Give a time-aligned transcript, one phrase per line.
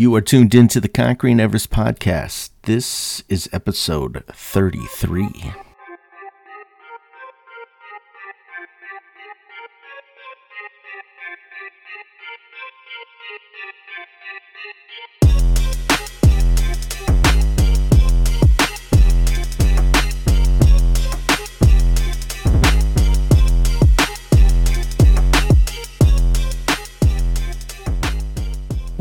[0.00, 2.50] You are tuned into the Conquering Everest podcast.
[2.62, 5.52] This is episode 33.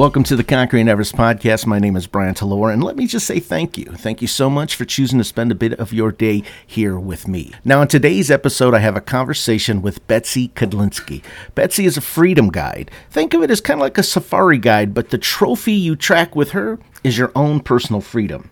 [0.08, 1.66] Welcome to the Conquering Everest podcast.
[1.66, 3.84] My name is Brian Talor, and let me just say thank you.
[3.88, 7.28] Thank you so much for choosing to spend a bit of your day here with
[7.28, 7.52] me.
[7.66, 11.24] Now, in today's episode, I have a conversation with Betsy Kudlinski.
[11.56, 12.90] Betsy is a freedom guide.
[13.10, 16.38] Think of it as kind of like a safari guide, but the trophy you track
[16.38, 18.50] with her is your own personal freedom.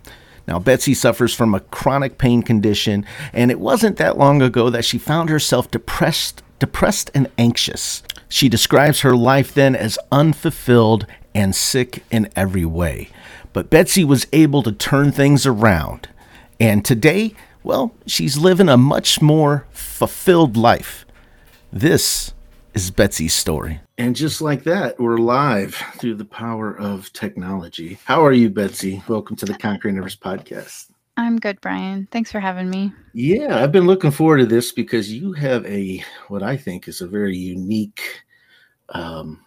[0.50, 4.84] Now, Betsy suffers from a chronic pain condition, and it wasn't that long ago that
[4.84, 8.04] she found herself depressed, depressed and anxious.
[8.28, 13.10] She describes her life then as unfulfilled and sick in every way.
[13.54, 16.10] But Betsy was able to turn things around.
[16.60, 21.06] And today, well, she's living a much more fulfilled life.
[21.72, 22.34] This
[22.74, 23.82] is Betsy's story.
[23.98, 28.00] And just like that, we're live through the power of technology.
[28.06, 29.04] How are you, Betsy?
[29.08, 30.90] Welcome to the Conquering Everest podcast.
[31.18, 32.10] I'm good, Brian.
[32.12, 32.92] Thanks for having me.
[33.14, 37.00] Yeah, I've been looking forward to this because you have a what I think is
[37.00, 38.02] a very unique
[38.90, 39.45] um,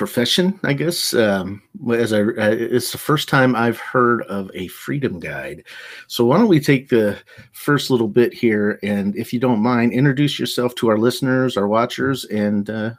[0.00, 1.12] profession, I guess.
[1.12, 1.60] Um,
[1.92, 5.64] as I, it's the first time I've heard of a freedom guide.
[6.06, 7.18] So why don't we take the
[7.52, 11.68] first little bit here, and if you don't mind, introduce yourself to our listeners, our
[11.68, 12.92] watchers, and uh,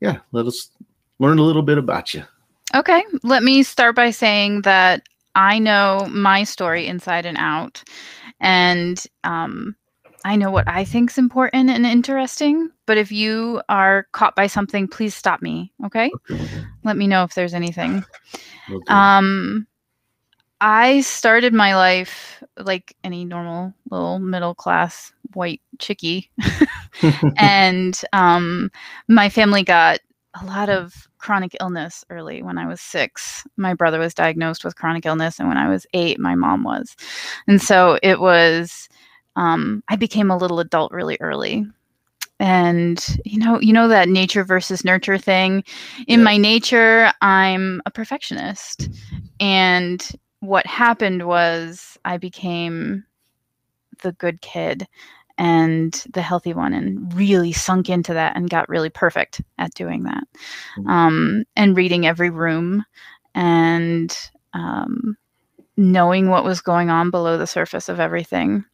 [0.00, 0.68] yeah, let us
[1.20, 2.22] learn a little bit about you.
[2.74, 5.02] Okay, let me start by saying that
[5.34, 7.82] I know my story inside and out,
[8.40, 9.74] and um,
[10.24, 14.46] I know what I think is important and interesting, but if you are caught by
[14.46, 15.72] something, please stop me.
[15.86, 16.10] Okay.
[16.30, 16.64] okay.
[16.84, 18.04] Let me know if there's anything.
[18.70, 18.84] Okay.
[18.88, 19.66] Um,
[20.60, 26.30] I started my life like any normal little middle class white chickie.
[27.36, 28.70] and um,
[29.08, 30.00] my family got
[30.40, 33.46] a lot of chronic illness early when I was six.
[33.56, 36.96] My brother was diagnosed with chronic illness, and when I was eight, my mom was.
[37.46, 38.88] And so it was
[39.40, 41.66] um, I became a little adult really early.
[42.38, 45.64] And you know, you know that nature versus nurture thing.
[46.06, 46.24] In yeah.
[46.24, 48.88] my nature, I'm a perfectionist.
[49.40, 50.06] And
[50.40, 53.04] what happened was I became
[54.02, 54.86] the good kid
[55.38, 60.02] and the healthy one and really sunk into that and got really perfect at doing
[60.02, 60.24] that
[60.78, 60.88] mm-hmm.
[60.88, 62.84] um, and reading every room
[63.34, 64.18] and
[64.52, 65.16] um,
[65.78, 68.64] knowing what was going on below the surface of everything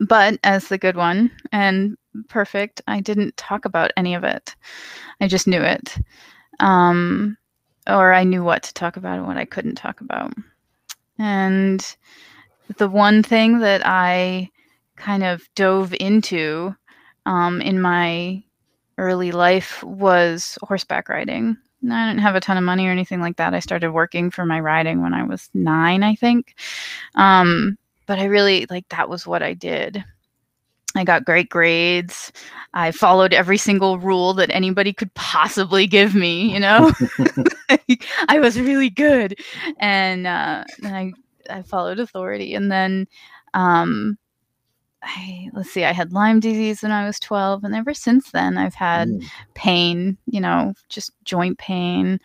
[0.00, 1.96] but as the good one and
[2.28, 4.54] perfect, I didn't talk about any of it.
[5.20, 5.96] I just knew it.
[6.60, 7.36] Um,
[7.88, 10.32] or I knew what to talk about and what I couldn't talk about.
[11.18, 11.96] And
[12.78, 14.50] the one thing that I
[14.96, 16.74] kind of dove into
[17.26, 18.42] um, in my
[18.98, 21.56] early life was horseback riding.
[21.90, 23.52] I didn't have a ton of money or anything like that.
[23.52, 26.54] I started working for my riding when I was nine, I think.
[27.14, 27.76] Um,
[28.06, 30.04] but I really like that was what I did.
[30.96, 32.32] I got great grades.
[32.72, 36.92] I followed every single rule that anybody could possibly give me, you know.
[38.28, 39.38] I was really good.
[39.78, 41.12] And uh and I
[41.50, 43.06] I followed authority and then
[43.54, 44.18] um
[45.02, 48.56] I let's see, I had Lyme disease when I was 12 and ever since then
[48.56, 49.24] I've had mm.
[49.54, 52.18] pain, you know, just joint pain,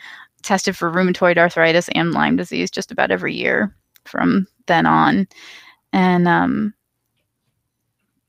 [0.43, 3.75] tested for rheumatoid arthritis and Lyme disease just about every year
[4.05, 5.27] from then on
[5.93, 6.73] and um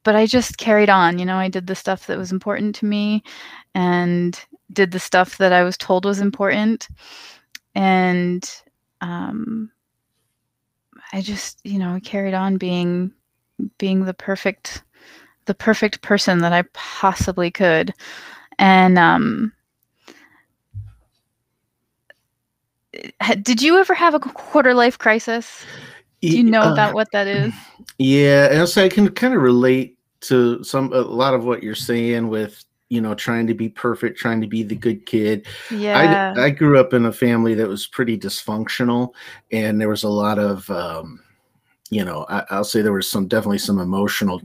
[0.02, 2.86] but I just carried on, you know, I did the stuff that was important to
[2.86, 3.22] me
[3.74, 4.38] and
[4.72, 6.88] did the stuff that I was told was important
[7.74, 8.48] and
[9.00, 9.70] um
[11.12, 13.12] I just, you know, carried on being
[13.78, 14.82] being the perfect
[15.46, 17.92] the perfect person that I possibly could.
[18.58, 19.52] And um
[23.42, 25.64] did you ever have a quarter life crisis?
[26.20, 27.54] Do you know uh, about what that is?
[27.98, 31.74] Yeah, and so I can kind of relate to some a lot of what you're
[31.74, 35.46] saying with you know trying to be perfect, trying to be the good kid.
[35.70, 39.14] Yeah, I, I grew up in a family that was pretty dysfunctional,
[39.50, 40.68] and there was a lot of.
[40.70, 41.20] Um,
[41.92, 44.40] you know, I, will say there was some definitely some emotional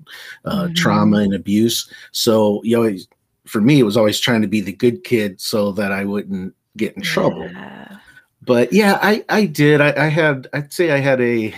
[0.46, 0.74] uh, mm-hmm.
[0.74, 1.88] trauma and abuse.
[2.12, 2.98] So you know,
[3.46, 6.56] for me, it was always trying to be the good kid so that I wouldn't
[6.76, 7.44] get in trouble.
[7.44, 7.98] Yeah
[8.46, 9.82] but yeah, I I did.
[9.82, 11.54] I, I had I'd say I had a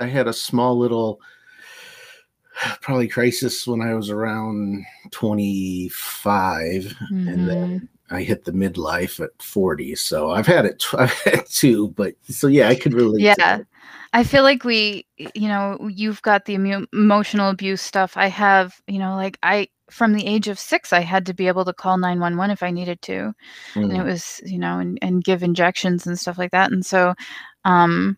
[0.00, 1.20] I had a small little
[2.80, 7.28] probably crisis when I was around 25 mm-hmm.
[7.28, 9.94] and then I hit the midlife at 40.
[9.96, 13.22] So I've had it, I've had two, but so yeah, I could relate.
[13.22, 13.60] Yeah.
[14.12, 18.16] I feel like we, you know, you've got the emu- emotional abuse stuff.
[18.16, 21.48] I have, you know, like I, from the age of six, I had to be
[21.48, 23.34] able to call 911 if I needed to.
[23.74, 23.84] Mm.
[23.84, 24.04] And it mm.
[24.04, 26.72] was, you know, and, and give injections and stuff like that.
[26.72, 27.14] And so,
[27.64, 28.16] um,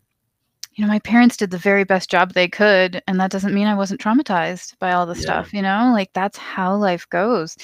[0.78, 3.66] you know, my parents did the very best job they could, and that doesn't mean
[3.66, 5.20] I wasn't traumatized by all the yeah.
[5.20, 5.90] stuff, you know?
[5.92, 7.56] Like that's how life goes.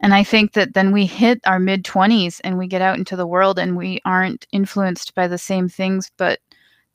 [0.00, 3.16] And I think that then we hit our mid 20s and we get out into
[3.16, 6.38] the world and we aren't influenced by the same things, but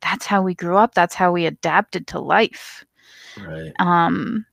[0.01, 2.85] that's how we grew up, that's how we adapted to life.
[3.37, 3.73] Right.
[3.79, 4.45] Um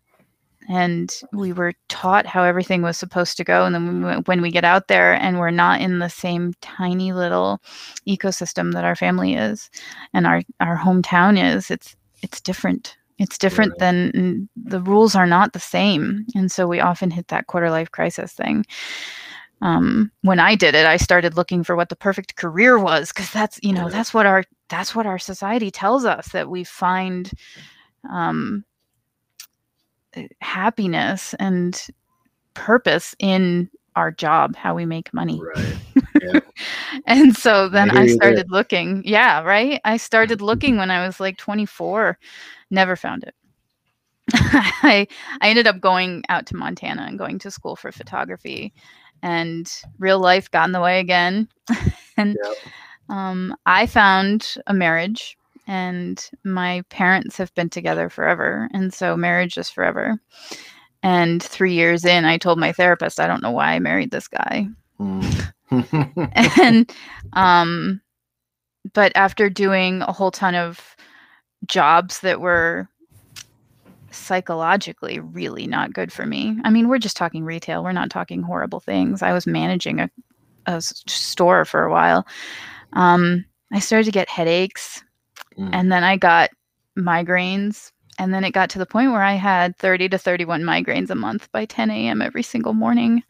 [0.69, 4.51] and we were taught how everything was supposed to go and then we, when we
[4.51, 7.61] get out there and we're not in the same tiny little
[8.09, 9.71] ecosystem that our family is
[10.13, 12.97] and our our hometown is it's it's different.
[13.19, 13.79] It's different right.
[13.79, 16.27] than the rules are not the same.
[16.35, 18.65] And so we often hit that quarter life crisis thing.
[19.63, 23.31] Um, when i did it i started looking for what the perfect career was because
[23.31, 27.31] that's you know that's what our that's what our society tells us that we find
[28.11, 28.65] um,
[30.41, 31.87] happiness and
[32.55, 35.41] purpose in our job, how we make money.
[35.41, 35.77] Right.
[36.23, 36.41] Yeah.
[37.07, 39.03] and so then I, I started looking.
[39.05, 39.81] Yeah, right.
[39.85, 42.17] I started looking when I was like 24.
[42.71, 43.35] Never found it.
[44.33, 45.07] I
[45.41, 48.73] I ended up going out to Montana and going to school for photography,
[49.23, 51.49] and real life got in the way again.
[52.17, 52.57] and yep.
[53.09, 59.57] um, I found a marriage and my parents have been together forever and so marriage
[59.57, 60.21] is forever.
[61.03, 64.29] And three years in i told my therapist i don't know why i married this
[64.29, 64.67] guy.
[65.01, 65.53] Mm.
[66.59, 66.93] and
[67.35, 68.01] um
[68.93, 70.97] but after doing a whole ton of
[71.67, 72.89] jobs that were
[74.11, 78.43] psychologically really not good for me i mean we're just talking retail we're not talking
[78.43, 79.23] horrible things.
[79.23, 80.11] I was managing a,
[80.67, 82.27] a store for a while.
[82.95, 85.04] Um, i started to get headaches
[85.59, 85.71] Mm.
[85.73, 86.51] And then I got
[86.99, 87.91] migraines.
[88.17, 91.17] And then it got to the point where I had 30 to 31 migraines a
[91.17, 92.23] month by 10 a.m.
[92.23, 93.25] every single morning.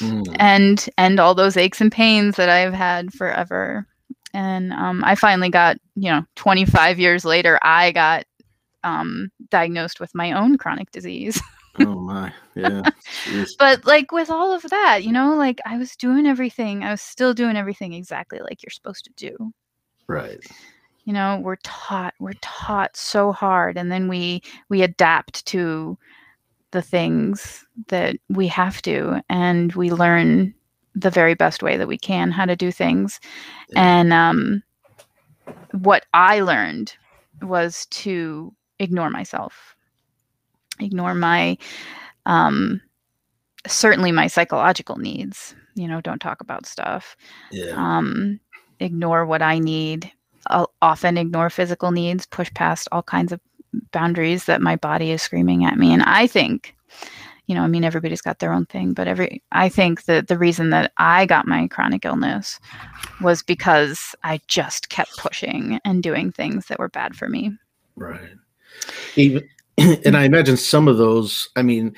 [0.00, 0.36] Mm.
[0.40, 3.86] And and all those aches and pains that I've had forever.
[4.32, 8.24] And um, I finally got, you know, 25 years later, I got
[8.82, 11.40] um, diagnosed with my own chronic disease.
[11.80, 12.82] oh my yeah
[13.58, 17.00] but like with all of that you know like i was doing everything i was
[17.00, 19.52] still doing everything exactly like you're supposed to do
[20.06, 20.46] right
[21.04, 25.96] you know we're taught we're taught so hard and then we we adapt to
[26.70, 30.52] the things that we have to and we learn
[30.96, 33.20] the very best way that we can how to do things
[33.76, 34.62] and um,
[35.72, 36.94] what i learned
[37.42, 39.76] was to ignore myself.
[40.80, 41.56] Ignore my
[42.26, 42.80] um,
[43.66, 47.16] certainly my psychological needs you know don't talk about stuff.
[47.50, 47.74] Yeah.
[47.76, 48.40] um,
[48.80, 50.10] ignore what i need
[50.48, 53.40] I'll often ignore physical needs, push past all kinds of
[53.92, 55.92] boundaries that my body is screaming at me.
[55.92, 56.76] And I think,
[57.46, 60.38] you know, I mean, everybody's got their own thing, but every, I think that the
[60.38, 62.58] reason that I got my chronic illness
[63.20, 67.52] was because I just kept pushing and doing things that were bad for me.
[67.96, 68.30] Right.
[69.16, 69.48] Even,
[69.78, 71.94] and I imagine some of those, I mean,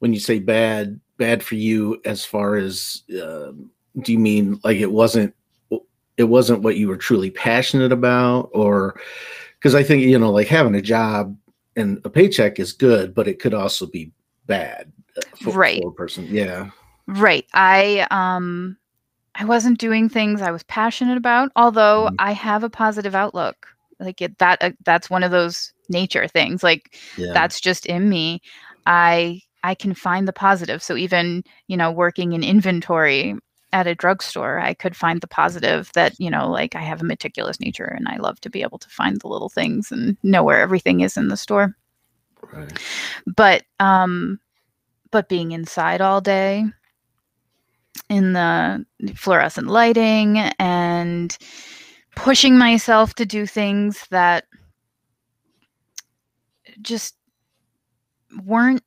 [0.00, 3.52] when you say bad, bad for you, as far as, uh,
[4.00, 5.34] do you mean like it wasn't
[6.18, 9.00] it wasn't what you were truly passionate about or
[9.54, 11.34] because i think you know like having a job
[11.76, 14.10] and a paycheck is good but it could also be
[14.46, 16.68] bad uh, for, right for a person yeah
[17.06, 18.76] right i um
[19.36, 22.16] i wasn't doing things i was passionate about although mm-hmm.
[22.18, 23.68] i have a positive outlook
[24.00, 27.32] like it, that uh, that's one of those nature things like yeah.
[27.32, 28.42] that's just in me
[28.86, 33.34] i i can find the positive so even you know working in inventory
[33.72, 37.04] at a drugstore, I could find the positive that, you know, like I have a
[37.04, 40.42] meticulous nature and I love to be able to find the little things and know
[40.42, 41.76] where everything is in the store.
[42.52, 42.78] Right.
[43.26, 44.40] But um
[45.10, 46.64] but being inside all day
[48.08, 48.84] in the
[49.14, 51.36] fluorescent lighting and
[52.14, 54.44] pushing myself to do things that
[56.80, 57.16] just
[58.44, 58.82] weren't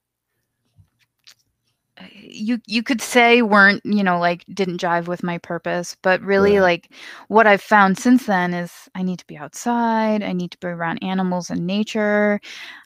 [2.13, 6.55] you you could say weren't you know like didn't jive with my purpose but really
[6.55, 6.61] yeah.
[6.61, 6.91] like
[7.27, 10.67] what i've found since then is i need to be outside i need to be
[10.67, 12.39] around animals and nature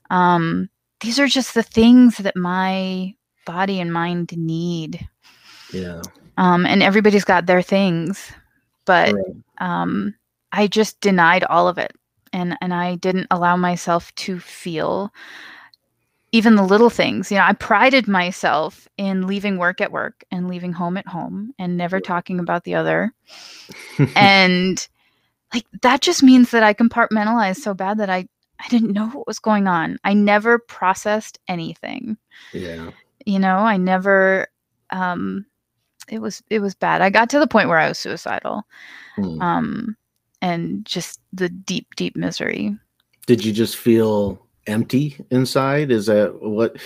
[0.10, 0.70] um
[1.02, 3.14] these are just the things that my
[3.46, 5.08] body and mind need
[5.74, 6.02] yeah
[6.38, 8.32] um and everybody's got their things
[8.86, 9.36] but right.
[9.60, 10.14] um
[10.52, 11.94] i just denied all of it
[12.34, 15.12] and and i didn't allow myself to feel
[16.36, 17.32] even the little things.
[17.32, 21.54] You know, I prided myself in leaving work at work and leaving home at home
[21.58, 23.14] and never talking about the other.
[24.18, 24.86] and
[25.54, 28.28] like that just means that I compartmentalized so bad that I
[28.60, 29.98] I didn't know what was going on.
[30.04, 32.18] I never processed anything.
[32.52, 32.92] Yeah.
[33.26, 34.48] You know, I never
[34.90, 35.46] um
[36.10, 37.02] it was it was bad.
[37.02, 38.64] I got to the point where I was suicidal.
[39.16, 39.42] Hmm.
[39.42, 39.98] Um
[40.42, 42.78] and just the deep deep misery.
[43.26, 45.92] Did you just feel empty inside?
[45.92, 46.78] Is that what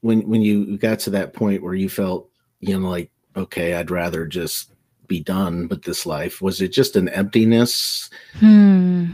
[0.00, 2.28] when when you got to that point where you felt,
[2.60, 4.72] you know, like okay, I'd rather just
[5.06, 6.40] be done with this life?
[6.42, 9.06] Was it just an emptiness Hmm.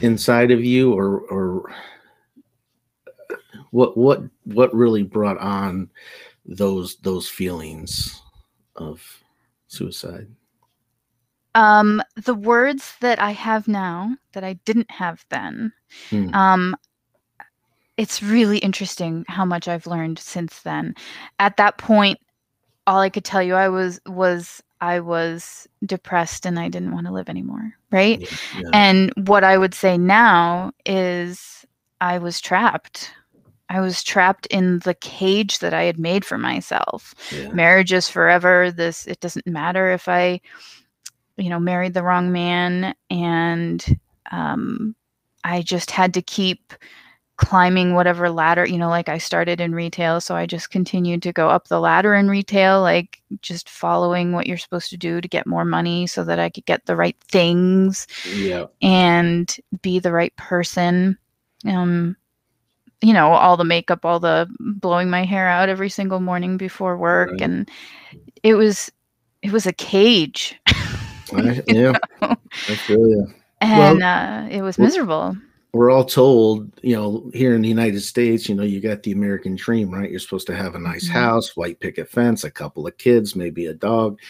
[0.00, 1.72] inside of you or or
[3.70, 5.90] what what what really brought on
[6.46, 8.20] those those feelings
[8.76, 9.02] of
[9.68, 10.28] suicide?
[11.56, 15.72] Um, the words that I have now that I didn't have then,
[16.10, 16.34] Hmm.
[16.34, 16.76] um,
[17.96, 20.94] it's really interesting how much I've learned since then.
[21.38, 22.18] At that point,
[22.86, 27.06] all I could tell you I was was I was depressed and I didn't want
[27.06, 28.20] to live anymore, right?
[28.20, 31.64] Yeah, yeah, And what I would say now is
[32.00, 33.10] I was trapped.
[33.70, 37.48] I was trapped in the cage that I had made for myself yeah.
[37.52, 40.40] marriage is forever this it doesn't matter if i
[41.36, 43.98] you know married the wrong man and
[44.30, 44.94] um
[45.44, 46.74] i just had to keep
[47.36, 51.32] climbing whatever ladder you know like i started in retail so i just continued to
[51.32, 55.26] go up the ladder in retail like just following what you're supposed to do to
[55.26, 58.66] get more money so that i could get the right things yeah.
[58.82, 61.18] and be the right person
[61.66, 62.16] um
[63.02, 66.96] you know all the makeup all the blowing my hair out every single morning before
[66.96, 67.40] work Right.
[67.40, 67.68] and
[68.44, 68.92] it was
[69.42, 70.56] it was a cage
[71.32, 71.94] I, yeah.
[72.22, 72.36] I
[72.86, 73.26] feel you.
[73.60, 75.36] and uh, it was well- miserable
[75.74, 79.10] we're all told, you know, here in the United States, you know, you got the
[79.10, 80.08] American dream, right?
[80.08, 81.12] You're supposed to have a nice Mhm.
[81.12, 84.20] house, white picket fence, a couple of kids, maybe a dog.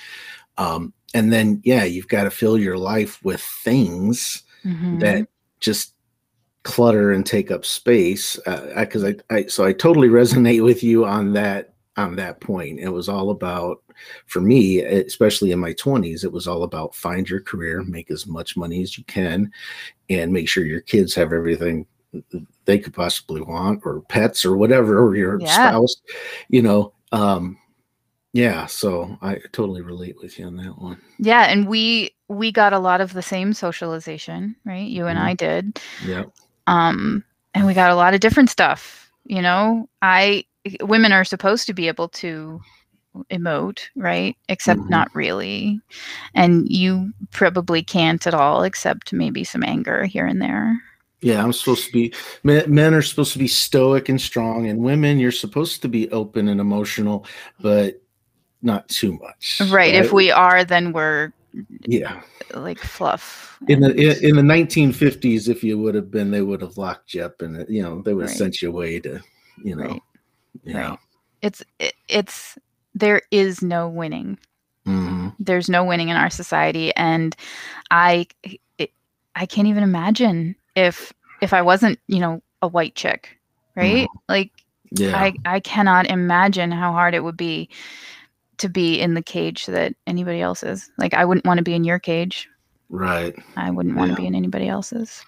[0.56, 5.00] Um, and then, yeah, you've got to fill your life with things Mhm.
[5.00, 5.28] that
[5.60, 5.92] just
[6.62, 8.38] clutter and take up space.
[8.76, 12.80] Because I, I, so I totally resonate with you on that on that point.
[12.80, 13.82] It was all about,
[14.26, 18.26] for me, especially in my 20s, it was all about find your career, make as
[18.26, 19.50] much money as you can,
[20.10, 21.86] and make sure your kids have everything
[22.64, 25.68] they could possibly want, or pets, or whatever, or your Yeah.
[25.68, 25.96] spouse,
[26.48, 26.92] you know.
[27.12, 27.58] Um,
[28.32, 31.00] yeah, so I totally relate with you on that one.
[31.18, 35.22] yeah and we we got a lot of the same socialization right you and Mhm.
[35.22, 36.24] i did Yeah,
[36.66, 37.24] um
[37.54, 40.44] and we got a lot of different stuff you know i
[40.80, 42.60] women are supposed to be able to
[43.30, 44.90] emote right except Mhm.
[44.90, 45.80] not really
[46.34, 50.76] and you probably can't at all except maybe some anger here and there
[51.20, 52.12] Yeah, I'm supposed to be.
[52.42, 56.10] Men, men are supposed to be stoic and strong, and women, you're supposed to be
[56.10, 57.24] open and emotional,
[57.60, 58.02] but
[58.60, 59.60] not too much.
[59.70, 61.32] right if we are then we're
[61.86, 62.20] yeah,
[62.52, 66.60] like fluff in the in, in the 1950s, if you would have been, they would
[66.60, 68.38] have locked you up, and you know they would have Right.
[68.38, 69.22] sent you away to,
[69.62, 70.02] you know, Right.
[70.64, 70.98] Yeah, Right.
[71.42, 72.56] it's it, it's
[72.94, 74.38] there is no winning.
[74.86, 77.34] Hmm there's no winning in our society and
[77.90, 78.24] i
[78.78, 78.90] it,
[79.34, 83.36] i can't even imagine if if i wasn't you know a white chick
[83.74, 84.06] right?
[84.28, 84.52] Like
[84.92, 87.68] yeah, i i cannot imagine how hard it would be
[88.58, 90.88] to be in the cage that anybody else is.
[90.98, 92.48] Like i wouldn't want to be in your cage.
[92.90, 94.16] Right, i wouldn't want Yeah.
[94.16, 95.24] to be in anybody else's.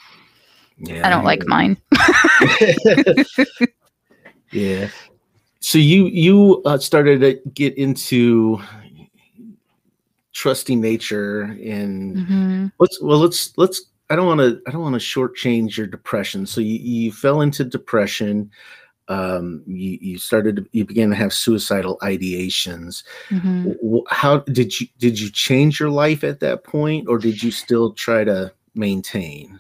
[0.79, 1.05] Yeah.
[1.07, 1.77] i don't like hear mine.
[4.53, 4.89] Yeah.
[5.61, 8.61] So you you uh, started to get into
[10.33, 12.73] trusting nature and Mhm.
[12.79, 16.45] let's well let's let's i don't want to i don't want to shortchange your depression
[16.45, 18.51] so you, you fell into depression
[19.09, 23.65] um you, you started to, you began to have suicidal ideations Mhm.
[23.83, 27.51] W- how did you did you change your life at that point or did you
[27.51, 29.59] still try to maintain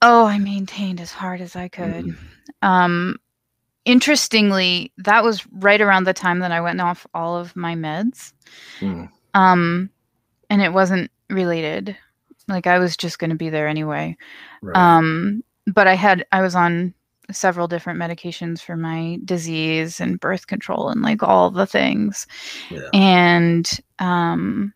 [0.00, 2.16] oh i maintained as hard as i could Mhm.
[2.62, 3.16] um
[3.88, 8.32] interestingly that was right around the time that i went off all of my meds.
[8.80, 9.90] Mm, um
[10.50, 11.96] and it wasn't related.
[12.48, 14.16] Like i was just going to be there anyway.
[14.62, 14.76] Right.
[14.76, 16.94] um but i had i was on
[17.30, 22.26] several different medications for my disease and birth control and like all the things.
[22.70, 22.88] Yeah.
[22.94, 24.72] and um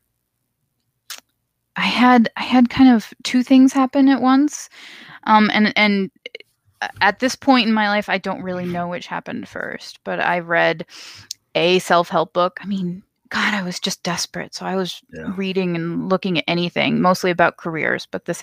[1.76, 4.68] i had i had kind of two things happen at once.
[5.24, 6.10] Um and and
[7.00, 10.38] at this point in my life i don't really know which happened first but i
[10.38, 10.84] read
[11.54, 15.32] a self-help book i mean god i was just desperate so i was Yeah.
[15.36, 18.42] reading and looking at anything mostly about careers but this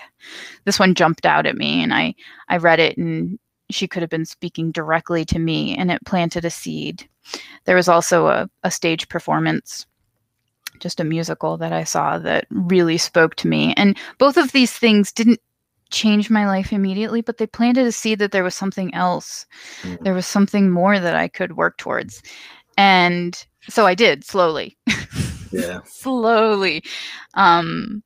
[0.65, 2.13] this one jumped out at me and i
[2.47, 3.39] i read it and
[3.71, 7.07] she could have been speaking directly to me and it planted a seed.
[7.65, 9.85] There was also a, a stage performance,
[10.79, 13.73] just a musical that I saw that really spoke to me.
[13.77, 15.39] And both of these things didn't
[15.89, 19.45] change my life immediately, but they planted a seed that there was something else.
[19.81, 20.03] Mm-hmm.
[20.03, 22.21] There was something more that I could work towards.
[22.77, 24.77] And so I did slowly.
[25.51, 25.81] Yeah.
[25.85, 26.83] slowly.
[27.33, 28.03] Um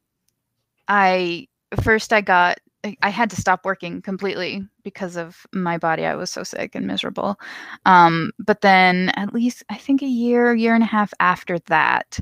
[0.87, 1.47] I
[1.81, 2.59] first I got
[3.01, 6.05] I had to stop working completely because of my body.
[6.05, 7.39] I was so sick and miserable.
[7.85, 12.19] Um, but then, at least I think a year, year and a half after that,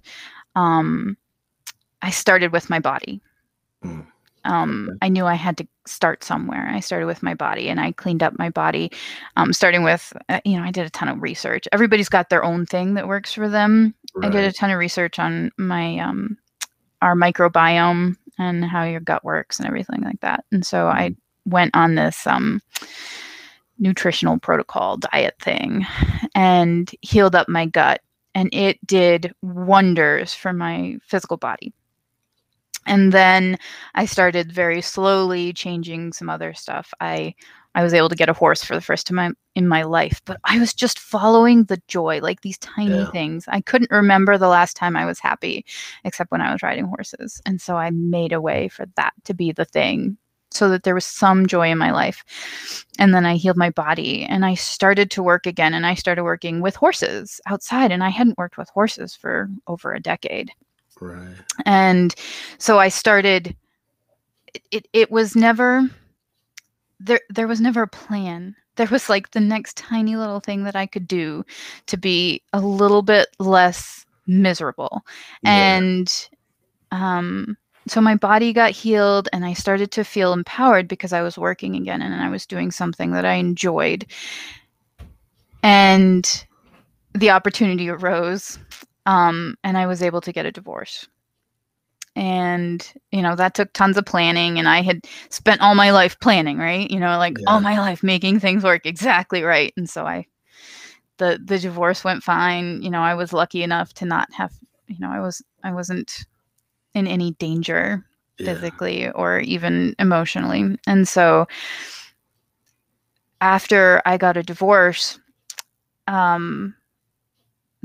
[0.55, 1.17] um,
[2.03, 3.21] I started with my body.
[3.83, 4.05] Mm.
[4.45, 6.67] Um, I knew I had to start somewhere.
[6.67, 8.91] I started with my body and I cleaned up my body,
[9.37, 11.67] um, starting with, uh, you know, I did a ton of research.
[11.71, 13.93] Everybody's got their own thing that works for them.
[14.15, 14.27] Right.
[14.27, 16.37] I did a ton of research on my, um,
[17.01, 20.45] our microbiome and how your gut works and everything like that.
[20.51, 21.51] And so I mm-hmm.
[21.51, 22.61] went on this, um,
[23.79, 25.85] nutritional protocol diet thing
[26.35, 28.01] and healed up my gut
[28.35, 31.73] and it did wonders for my physical body
[32.85, 33.57] and then
[33.95, 37.33] i started very slowly changing some other stuff i
[37.75, 40.37] i was able to get a horse for the first time in my life but
[40.45, 43.11] i was just following the joy like these tiny yeah.
[43.11, 45.65] things i couldn't remember the last time i was happy
[46.03, 49.33] except when i was riding horses and so i made a way for that to
[49.33, 50.17] be the thing
[50.51, 52.23] so that there was some joy in my life.
[52.99, 56.23] And then I healed my body and I started to work again and I started
[56.23, 60.51] working with horses outside and I hadn't worked with horses for over a decade.
[61.01, 61.35] Right.
[61.65, 62.13] And
[62.59, 63.55] so I started
[64.69, 65.89] it, it, was never
[66.99, 68.55] there there was never a plan.
[68.75, 71.43] There was like the next tiny little thing that I could do
[71.87, 75.01] to be a little bit less miserable.
[75.41, 75.77] Yeah.
[75.77, 76.29] And
[76.91, 81.35] um so my body got healed and I started to feel empowered because I was
[81.35, 84.05] working again and I was doing something that I enjoyed.
[85.63, 86.45] And
[87.13, 88.59] the opportunity arose
[89.05, 91.07] um, and I was able to get a divorce.
[92.15, 94.59] And, you know, that took tons of planning.
[94.59, 96.89] And I had spent all my life planning, right?
[96.91, 97.45] You know, like yeah.
[97.47, 99.73] all my life making things work exactly right.
[99.77, 100.25] And so I,
[101.17, 102.81] the, the divorce went fine.
[102.81, 104.51] You know, I was lucky enough to not have,
[104.87, 106.25] you know, I was, I wasn't
[106.93, 108.05] in any danger
[108.37, 108.53] yeah.
[108.53, 110.77] physically or even emotionally.
[110.85, 111.47] And so
[113.39, 115.17] after I got a divorce,
[116.07, 116.75] um,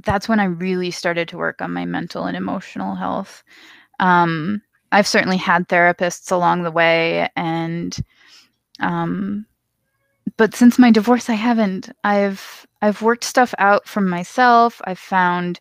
[0.04, 3.42] that's when I really started to work on my mental and emotional health.
[4.00, 7.96] Um, I've certainly had therapists along the way, and
[8.80, 9.46] um,
[10.36, 11.90] but since my divorce, I haven't.
[12.04, 14.80] I've I've worked stuff out from myself.
[14.84, 15.58] I've found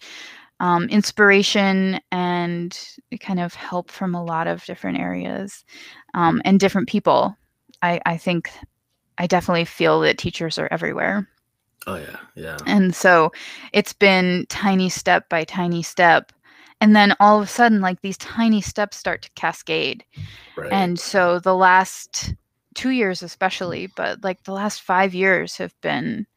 [0.60, 2.78] um, inspiration and
[3.19, 5.63] kind of help from a lot of different areas
[6.13, 7.36] um, and different people.
[7.82, 8.50] I, I think
[9.17, 11.28] I definitely feel that teachers are everywhere.
[11.88, 12.58] Oh yeah, yeah.
[12.65, 13.32] And so
[13.74, 16.32] it's been tiny step by tiny step.
[16.82, 20.04] And then all of a sudden, like these tiny steps start to cascade.
[20.58, 20.71] Right.
[20.71, 22.34] And so the last
[22.74, 26.28] two years, especially, but like the last five years have been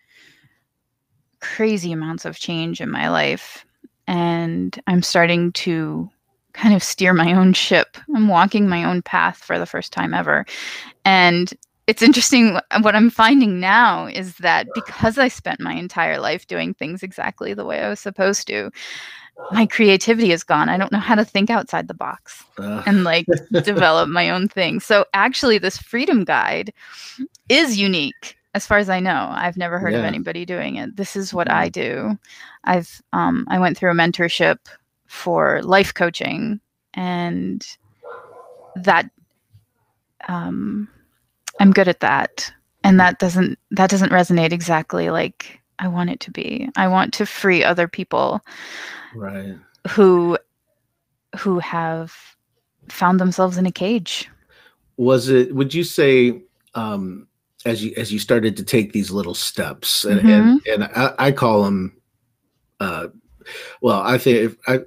[1.40, 3.64] crazy amounts of change in my life.
[4.06, 6.08] And I'm starting to
[6.52, 7.96] kind of steer my own ship.
[8.14, 10.46] I'm walking my own path for the first time ever.
[11.04, 11.52] And
[11.88, 16.74] it's interesting what I'm finding now is that because I spent my entire life doing
[16.74, 18.70] things exactly the way I was supposed to,
[19.52, 20.68] my creativity is gone.
[20.68, 22.82] I don't know how to think outside the box uh.
[22.84, 23.24] and like
[23.64, 24.80] develop my own thing.
[24.80, 26.74] So actually this freedom guide
[27.48, 29.28] is unique as far as I know.
[29.30, 30.00] I've never heard yeah.
[30.00, 30.94] of anybody doing it.
[30.94, 32.12] This is what I mm-hmm.
[32.12, 32.18] do.
[32.64, 34.58] I've um I went through a mentorship
[35.06, 36.60] for life coaching
[36.92, 37.66] and
[38.76, 39.08] that
[40.28, 40.86] um
[41.60, 42.52] I'm good at that.
[42.84, 46.68] And that doesn't that doesn't resonate exactly like I want it to be.
[46.76, 48.40] I want to free other people
[49.14, 49.54] right
[49.88, 50.38] who
[51.38, 52.14] who have
[52.88, 54.28] found themselves in a cage.
[54.96, 56.40] Was it would you say
[56.74, 57.26] um
[57.64, 60.70] as you as you started to take these little steps and mm-hmm.
[60.70, 61.96] and, and I, I, call them
[62.78, 63.08] uh
[63.80, 64.80] well I think if I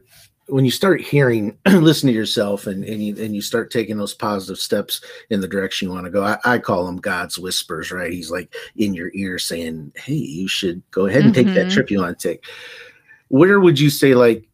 [0.52, 4.14] when you start hearing, listen to yourself, and and you, and you start taking those
[4.14, 7.90] positive steps in the direction you want to go, I, I, call them God's whispers,
[7.90, 8.12] right?
[8.12, 11.46] He's like in your ear saying, "Hey, you should go ahead and mm-hmm.
[11.46, 11.74] take that mm-hmm.
[11.74, 12.44] trip you want to take."
[13.30, 14.48] Where would you say, like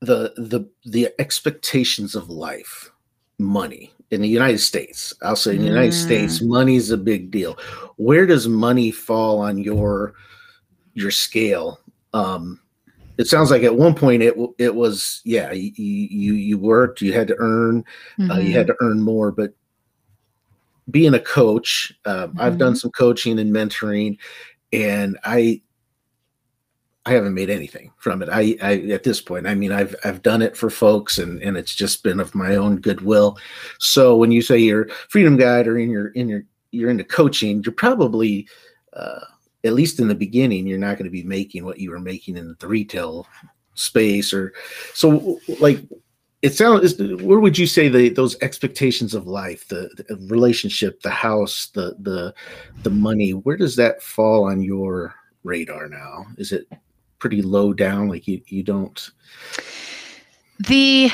[0.00, 2.90] the the the expectations of life,
[3.38, 5.14] money in the United States?
[5.22, 5.74] I'll say in the mm.
[5.74, 6.48] United States, mm.
[6.48, 7.56] money is a big deal.
[7.94, 10.14] Where does money fall on your
[10.94, 11.78] your scale?
[12.12, 12.60] Um,
[13.18, 17.12] it sounds like at one point it it was yeah you you, you worked you
[17.12, 17.84] had to earn
[18.18, 18.30] mm-hmm.
[18.30, 18.72] uh, you had mm-hmm.
[18.72, 19.54] to earn more but
[20.90, 22.38] being a coach, mm-hmm.
[22.40, 22.78] I've done mm-hmm.
[22.78, 24.18] some coaching and mentoring,
[24.72, 25.62] and I
[27.04, 28.28] I haven't made anything from it.
[28.28, 31.56] I, I at this point, I mean, I've I've done it for folks, and and
[31.56, 33.38] it's just been of my own goodwill.
[33.78, 37.62] So when you say you're freedom guide or in your in your you're into coaching,
[37.64, 38.48] you're probably
[38.92, 39.20] uh,
[39.66, 42.36] at least in the beginning, you're not going to be making what you were making
[42.36, 43.26] in the retail
[43.74, 44.54] space or
[44.94, 45.80] so like
[46.40, 51.10] it sounds where would you say the those expectations of life the, the, relationship the
[51.10, 52.34] house the the
[52.84, 55.14] the money where does that fall on your
[55.46, 56.26] radar now?
[56.36, 56.68] Is it
[57.18, 59.10] pretty low down like you you don't?
[60.68, 61.10] The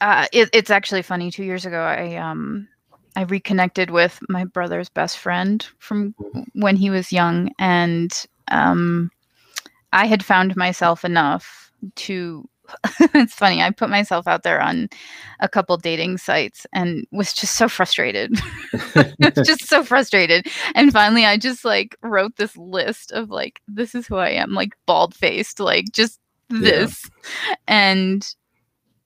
[0.00, 2.68] uh it, it's actually funny two years ago i um
[3.16, 6.60] i reconnected with my brother's best friend from mm-hmm.
[6.60, 9.10] when he was young and um
[9.92, 12.48] i had found myself enough to
[13.14, 13.62] it's funny.
[13.62, 14.88] I put myself out there on
[15.40, 18.34] a couple dating sites and was just so frustrated.
[19.44, 20.46] just so frustrated.
[20.74, 24.52] And finally I just like wrote this list of like this is who I am,
[24.52, 27.08] like bald faced, like just this.
[27.48, 27.54] Yeah.
[27.68, 28.34] And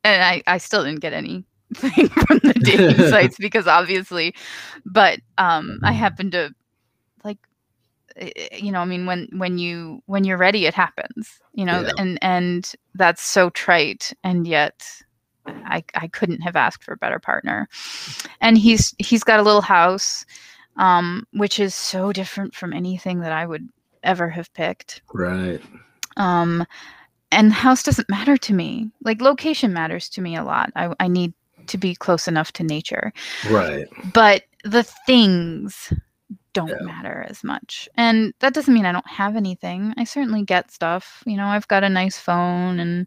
[0.04, 4.34] and I I still didn't get any thing from the dating sites because obviously
[4.84, 6.54] but um I happen to
[8.16, 11.64] Eh, eh, you know i mean when when you when you're ready it happens you
[11.64, 11.90] know yeah.
[11.98, 15.02] and and that's so trite and yet
[15.46, 17.68] i i couldn't have asked for a better partner.
[18.40, 20.24] And he's he's got a little house
[20.76, 23.68] um which is so different from anything that i would
[24.02, 25.02] ever have picked.
[25.12, 25.60] Right.
[26.16, 26.66] Um
[27.32, 28.90] and house doesn't matter to me.
[29.02, 30.70] Like location matters to me a lot.
[30.74, 31.34] I i need
[31.68, 33.12] to be close enough to nature
[33.50, 35.92] right but the things
[36.56, 36.86] don't yeah.
[36.86, 37.86] matter as much.
[37.96, 39.92] And that doesn't mean I don't have anything.
[39.98, 41.22] I certainly get stuff.
[41.26, 43.06] You know, I've got a nice phone and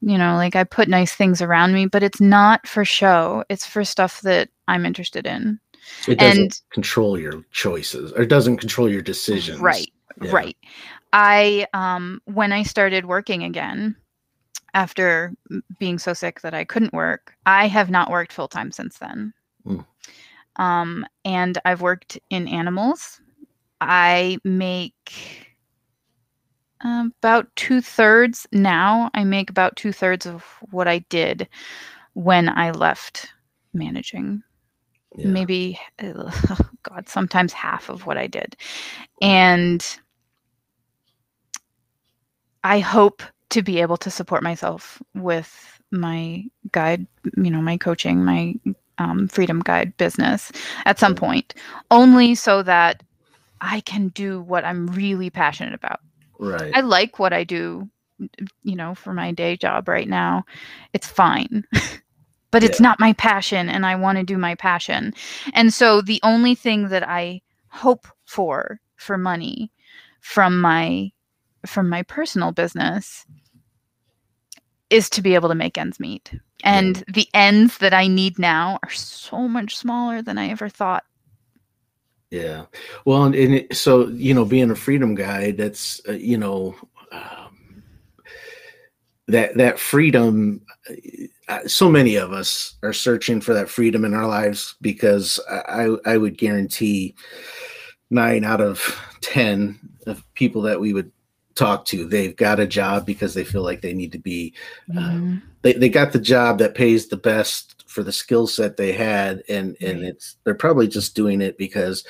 [0.00, 3.44] you know, like I put nice things around me, but it's not for show.
[3.50, 5.60] It's for stuff that I'm interested in.
[6.08, 9.60] It doesn't and, control your choices or doesn't control your decisions.
[9.60, 9.92] Right.
[10.22, 10.30] Yeah.
[10.32, 10.56] Right.
[11.12, 13.94] I um when I started working again
[14.74, 15.32] after
[15.78, 19.32] being so sick that I couldn't work, I have not worked full time since then.
[19.66, 19.84] Mm.
[20.56, 23.20] Um, and I've worked in animals.
[23.80, 25.48] I make
[26.84, 29.10] uh, about two thirds now.
[29.14, 31.48] I make about two thirds of what I did
[32.14, 33.28] when I left
[33.72, 34.42] managing.
[35.16, 35.26] Yeah.
[35.26, 38.56] Maybe, oh God, sometimes half of what I did.
[39.20, 39.84] And
[42.62, 48.24] I hope to be able to support myself with my guide, you know, my coaching,
[48.24, 48.54] my
[48.98, 50.52] um, Freedom Guide business
[50.84, 51.54] at some point,
[51.90, 53.02] only so that
[53.60, 56.00] I can do what I'm really passionate about.
[56.38, 56.72] Right.
[56.74, 57.88] I like what I do,
[58.62, 60.44] you know, for my day job right now.
[60.92, 61.64] It's fine.
[62.50, 65.14] but it's not my passion and I want to do my passion.
[65.52, 69.70] And so the only thing that I hope for for money
[70.20, 71.10] from my
[71.66, 73.24] from my personal business
[74.90, 76.32] is to be able to make ends meet.
[76.62, 77.04] And yeah.
[77.08, 81.04] the ends that I need now are so much smaller than I ever thought.
[82.30, 82.66] Yeah.
[83.04, 86.76] Well, and, and it, so, you know, being a freedom guy, that's, uh, you know,
[87.10, 87.82] um,
[89.26, 90.60] that, that freedom,
[91.48, 95.96] uh, so many of us are searching for that freedom in our lives because I,
[96.04, 97.16] I would guarantee
[98.10, 101.10] nine out of 10 of people that we would
[101.60, 104.54] talk to they've got a job because they feel like they need to be
[104.88, 105.34] mm-hmm.
[105.34, 108.92] uh, they, they got the job that pays the best for the skill set they
[108.92, 112.02] had and and it's they're probably just doing it because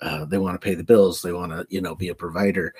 [0.00, 2.74] uh, they want to pay the bills they want to you know be a provider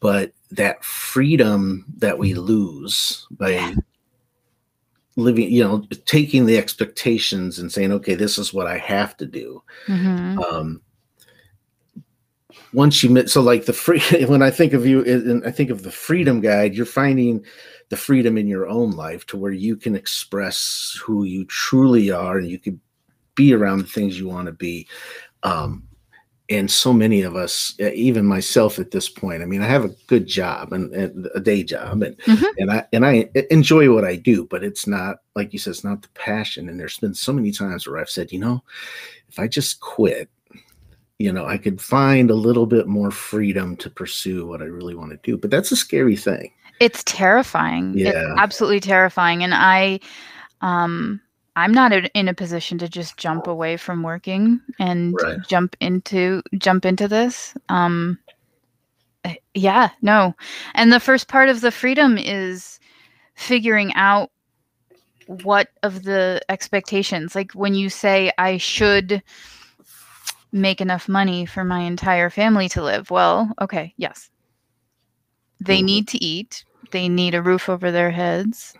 [0.00, 3.74] but that freedom that we lose by yeah.
[5.16, 9.26] living you know taking the expectations and saying okay this is what i have to
[9.26, 10.38] do mm-hmm.
[10.38, 10.80] um,
[12.72, 15.70] once you met so like the free when i think of you and i think
[15.70, 17.44] of the freedom guide you're finding
[17.88, 22.38] the freedom in your own life to where you can express who you truly are
[22.38, 22.80] and you can
[23.34, 24.86] be around the things you want to be
[25.42, 25.82] um,
[26.48, 29.94] and so many of us even myself at this point i mean i have a
[30.06, 32.44] good job and, and a day job and mm-hmm.
[32.58, 35.84] and i and i enjoy what i do but it's not like you said it's
[35.84, 38.62] not the passion and there's been so many times where i've said you know
[39.28, 40.28] if i just quit
[41.18, 44.94] you know, I could find a little bit more freedom to pursue what I really
[44.94, 45.36] want to do.
[45.36, 46.52] But that's a scary thing.
[46.80, 47.96] It's terrifying.
[47.96, 48.08] Yeah.
[48.08, 49.44] It's absolutely terrifying.
[49.44, 50.00] And I,
[50.62, 51.20] um,
[51.54, 55.38] I'm not in a position to just jump away from working and right.
[55.46, 57.54] jump into jump into this.
[57.68, 58.18] Um,
[59.24, 60.34] eh, yeah, no.
[60.74, 62.80] And the first part of the freedom is
[63.34, 64.30] figuring out
[65.26, 69.22] what of the expectations like when you say i should
[70.52, 73.10] make enough money for my entire family to live.
[73.10, 74.30] Well okay yes.
[75.60, 75.84] They Mhm.
[75.84, 76.64] need to eat.
[76.90, 78.74] They need a roof over their heads.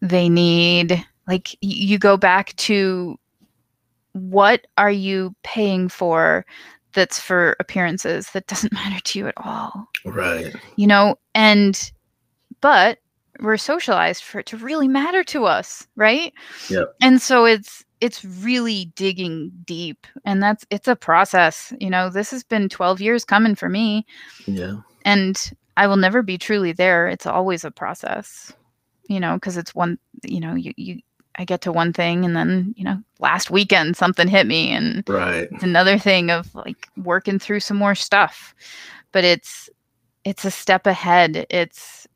[0.00, 3.18] They need like you go back to
[4.12, 6.44] what are you paying for
[6.92, 9.88] that's for appearances that doesn't matter to you at all.
[10.04, 10.54] Right.
[10.76, 11.90] you know and
[12.60, 12.98] but
[13.40, 16.32] we're socialized for it to really matter to us right
[16.68, 16.94] Yep.
[17.02, 22.30] and so it's it's really digging deep and that's it's a process you know this
[22.30, 24.06] has been 12 years coming for me
[24.46, 24.76] Yeah.
[25.04, 28.52] and i will never be truly there it's always a process
[29.08, 31.00] you know because it's one you know you, you
[31.36, 35.02] i get to one thing and then you know last weekend something hit me and
[35.08, 35.48] Right.
[35.50, 38.54] it's another thing of like working through some more stuff
[39.12, 39.68] but it's
[40.24, 42.06] it's a step ahead it's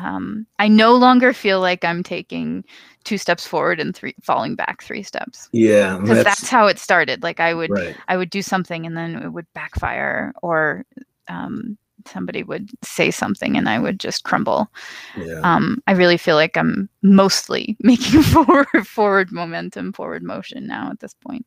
[0.00, 2.64] um, i no longer feel like i'm taking
[3.04, 5.98] two steps forward and three falling back three steps Yeah.
[5.98, 7.96] because that's, how it started like i would right.
[8.08, 10.84] i would do something and then it would backfire or
[11.28, 14.68] um, somebody would say something and i would just crumble
[15.16, 15.40] Yeah.
[15.42, 21.00] um, i really feel like i'm mostly making forward forward momentum forward motion now at
[21.00, 21.44] this point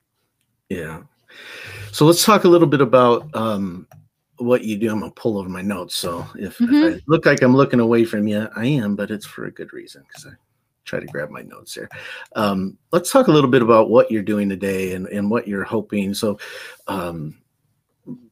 [0.70, 1.02] Yeah.
[1.92, 3.88] So let's talk a little bit about um,
[4.42, 4.92] what you do.
[4.92, 5.96] I'm gonna pull over my notes.
[5.96, 6.84] So if, Mhm.
[6.84, 9.52] if I look like I'm looking away from you, I am, but it's for a
[9.52, 10.32] good reason because I
[10.86, 11.90] try to grab my notes here.
[12.36, 15.64] Um, let's talk a little bit about what you're doing today and, and what you're
[15.64, 16.14] hoping.
[16.14, 16.40] So,
[16.88, 17.38] um,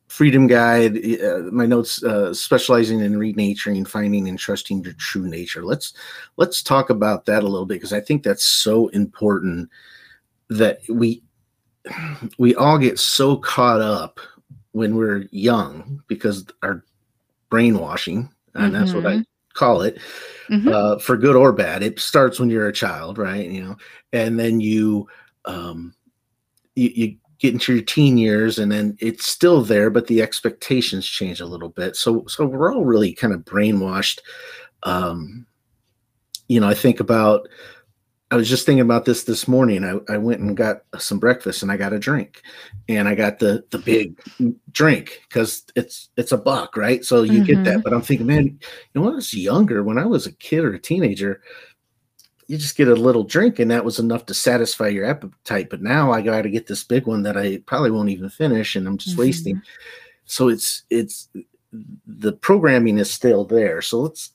[0.07, 5.63] Freedom Guide, uh, my notes uh, specializing in renaturing, finding and trusting your true nature.
[5.63, 5.93] Let's
[6.35, 9.69] let's talk about that a little bit because I think that's so important
[10.49, 11.21] that we
[12.39, 14.19] we all get so caught up
[14.71, 16.83] when we're young because our
[17.49, 19.97] brainwashing and that's what i call it
[20.49, 20.71] Mhm.
[20.71, 23.75] uh, for good or bad it starts when you're a child right you know
[24.13, 25.07] and then you
[25.45, 25.93] um
[26.75, 31.05] you, you get into your teen years and then it's still there but the expectations
[31.07, 34.19] change a little bit so so we're all really kind of brainwashed
[34.83, 35.45] um
[36.47, 37.47] you know i think about
[38.31, 39.83] I was just thinking about this this morning.
[39.83, 42.43] I, I went and got some breakfast and I got a drink,
[42.87, 44.21] and I got the the big
[44.71, 47.03] drink because it's it's a buck, right?
[47.03, 47.77] So you get that.
[47.77, 47.81] Mm-hmm.
[47.81, 48.59] But I'm thinking, man, you
[48.93, 51.41] know, when I was younger, when I was a kid or a teenager,
[52.45, 55.69] you just get a little drink and that was enough to satisfy your appetite.
[55.69, 58.75] But now I got to get this big one that I probably won't even finish,
[58.75, 59.55] and I'm just wasting.
[59.55, 60.23] Mm-hmm.
[60.25, 61.29] So it's it's
[62.05, 63.81] the programming is still there.
[63.81, 64.33] So let's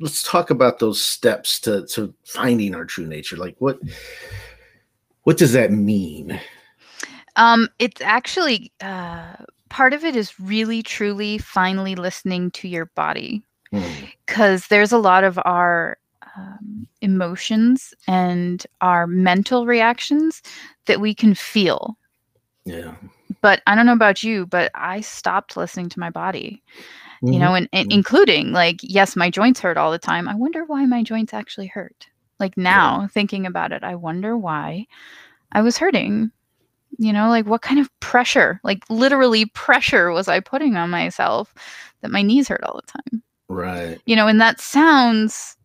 [0.00, 3.36] let's talk about those steps to to finding our true nature.
[3.36, 3.78] Like what
[5.24, 6.40] what does that mean?
[7.36, 9.36] Um, it's actually uh,
[9.68, 13.42] part of it is really, truly, finally listening to your body.
[13.70, 13.88] Hmm,
[14.26, 15.96] because there's a lot of our
[16.36, 20.42] um, emotions and our mental reactions
[20.86, 21.96] that we can feel.
[22.64, 22.94] yeah.
[23.42, 26.62] But I don't know about you, but I stopped listening to my body.
[27.22, 27.40] You Mhm.
[27.40, 27.92] know, and, and Mhm.
[27.92, 30.28] including like, yes, my joints hurt all the time.
[30.28, 32.08] I wonder why my joints actually hurt.
[32.38, 34.86] Like now, thinking about it, I wonder why
[35.52, 36.32] I was hurting.
[36.98, 41.54] You know, like what kind of pressure, like literally pressure, was I putting on myself
[42.02, 43.22] that my knees hurt all the time?
[43.48, 45.56] right You know, and that sounds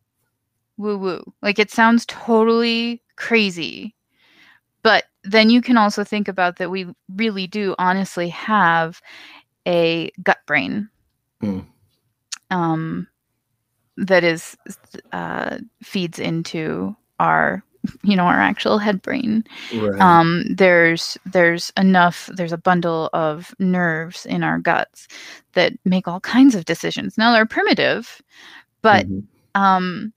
[0.77, 1.33] woo woo.
[1.41, 3.95] Like it sounds totally crazy.
[4.83, 9.01] But then you can also think about that we really do honestly have
[9.67, 10.89] a gut brain
[11.41, 11.59] Hmm.
[12.51, 13.07] um,
[13.97, 14.57] that is
[15.11, 17.63] uh, feeds into our
[18.03, 23.53] you know our actual head brain right um there's there's enough there's a bundle of
[23.59, 25.07] nerves in our guts
[25.53, 28.21] that make all kinds of decisions now they're primitive
[28.81, 29.27] but Mhm.
[29.55, 30.13] um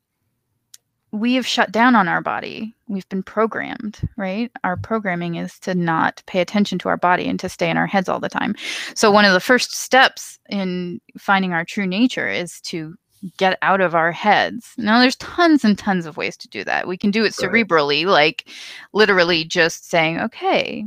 [1.19, 2.75] we have shut down on our body.
[2.89, 4.51] We've been programmed right?
[4.65, 7.87] Our programming is to not pay attention to our body and to stay in our
[7.87, 8.55] heads all the time.
[8.95, 12.95] So one of the first steps in finding our true nature is to
[13.37, 14.73] get out of our heads.
[14.79, 16.87] Now there's tons and tons of ways to do that.
[16.87, 17.51] We can do it Right.
[17.51, 18.49] cerebrally like
[18.93, 20.85] literally just saying okay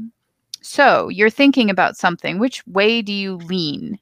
[0.61, 2.37] so you're thinking about something.
[2.39, 3.99] Which way do you lean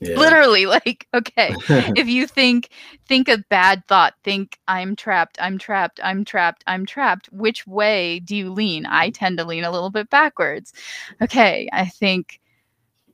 [0.00, 0.16] yeah.
[0.16, 1.54] literally like okay
[1.96, 2.70] if you think
[3.06, 8.20] think a bad thought think i'm trapped i'm trapped i'm trapped i'm trapped which way
[8.20, 8.86] do you lean?
[8.86, 10.72] I tend to lean a little bit backwards.
[11.20, 12.40] Okay i think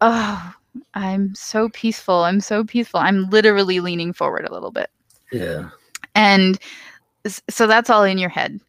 [0.00, 0.54] oh
[0.94, 4.90] i'm so peaceful i'm so peaceful i'm literally leaning forward a little bit.
[5.32, 5.70] Yeah.
[6.14, 6.58] And
[7.50, 8.60] so that's all in your head.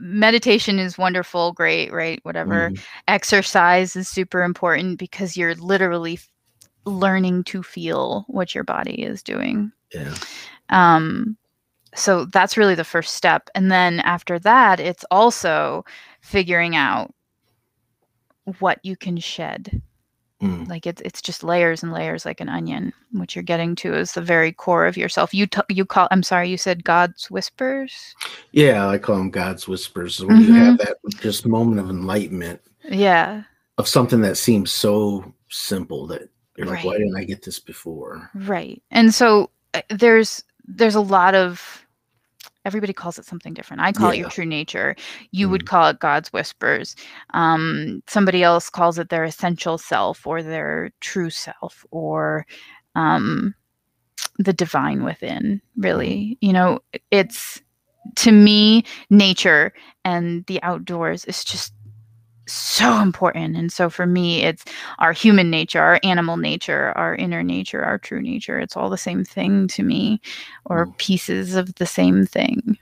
[0.00, 2.70] Meditation is wonderful great right whatever.
[2.70, 2.80] Mhm.
[3.08, 6.18] exercise is super important because you're literally
[6.88, 10.14] learning to feel what your body is doing yeah
[10.70, 11.36] um
[11.94, 13.50] so that's really the first step.
[13.54, 15.84] And then after that, it's also
[16.20, 17.12] figuring out
[18.60, 19.82] what you can shed.
[20.42, 20.68] Mm.
[20.68, 22.92] Like it's it's just layers and layers like an onion.
[23.10, 25.34] What you're getting to is the very core of yourself.
[25.34, 28.14] You t- you call I'm sorry, you said God's whispers?
[28.52, 30.24] Yeah, I call them God's whispers.
[30.24, 33.42] When you have that just moment of enlightenment Yeah.
[33.78, 36.98] of something that seems so simple that you're like, why Right.
[36.98, 38.30] didn't I get this before?
[38.34, 38.82] Right.
[38.90, 41.86] And so uh, there's there's a lot of
[42.64, 43.80] everybody calls it something different.
[43.82, 44.94] I call it your true nature.
[45.30, 45.66] You would Mhm.
[45.66, 46.94] call it God's whispers.
[47.32, 52.46] Um, somebody else calls it their essential self or their true self or
[52.94, 53.54] um,
[54.38, 55.62] the divine within.
[55.76, 57.62] Really, you know, it's
[58.16, 59.72] to me nature
[60.04, 61.72] and the outdoors is just
[62.52, 64.64] so important and so for me it's
[64.98, 68.96] our human nature our animal nature our inner nature our true nature it's all the
[68.98, 70.20] same thing to me
[70.64, 70.96] or Mm.
[70.98, 72.78] pieces of the same thing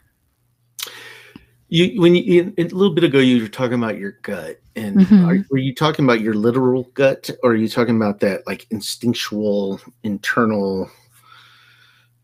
[1.68, 5.28] You when you a little bit ago you were talking about your gut, and Mhm.
[5.28, 8.66] are, were you talking about your literal gut, or are you talking about that like
[8.70, 10.88] instinctual internal?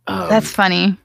[0.07, 0.97] Um, that's funny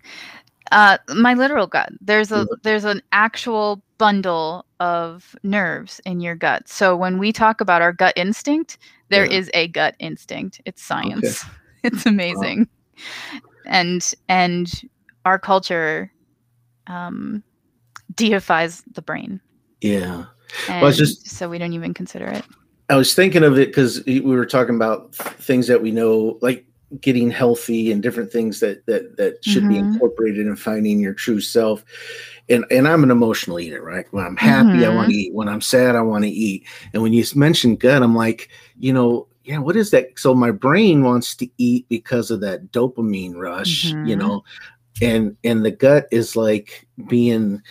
[0.71, 1.89] uh my literal gut.
[2.01, 6.67] There's a there's an actual bundle of nerves in your gut.
[6.67, 8.77] So when we talk about our gut instinct
[9.09, 9.37] there Yeah.
[9.37, 10.61] is a gut instinct.
[10.65, 11.43] It's science.
[11.83, 12.67] It's amazing.
[13.65, 14.69] And and
[15.25, 16.11] our culture
[16.87, 17.43] um
[18.15, 19.39] deifies the brain.
[19.81, 20.25] Yeah.
[20.69, 22.43] and Well, just- so we don't even consider it.
[22.89, 26.65] I was thinking of it because we were talking about things that we know, like
[27.01, 29.79] getting healthy and different things that that that should be Mhm.
[29.79, 31.83] incorporated in finding your true self.
[32.49, 34.05] And and I'm an emotional eater, right?
[34.11, 34.95] When I'm happy, I Mhm.
[34.95, 35.33] want to eat.
[35.33, 36.65] When I'm sad, I want to eat.
[36.93, 40.17] And when you mentioned gut, I'm like, you know, yeah, what is that?
[40.17, 44.17] So my brain wants to eat because of that dopamine rush, you Mhm.
[44.17, 44.43] know,
[45.01, 47.61] and and the gut is like being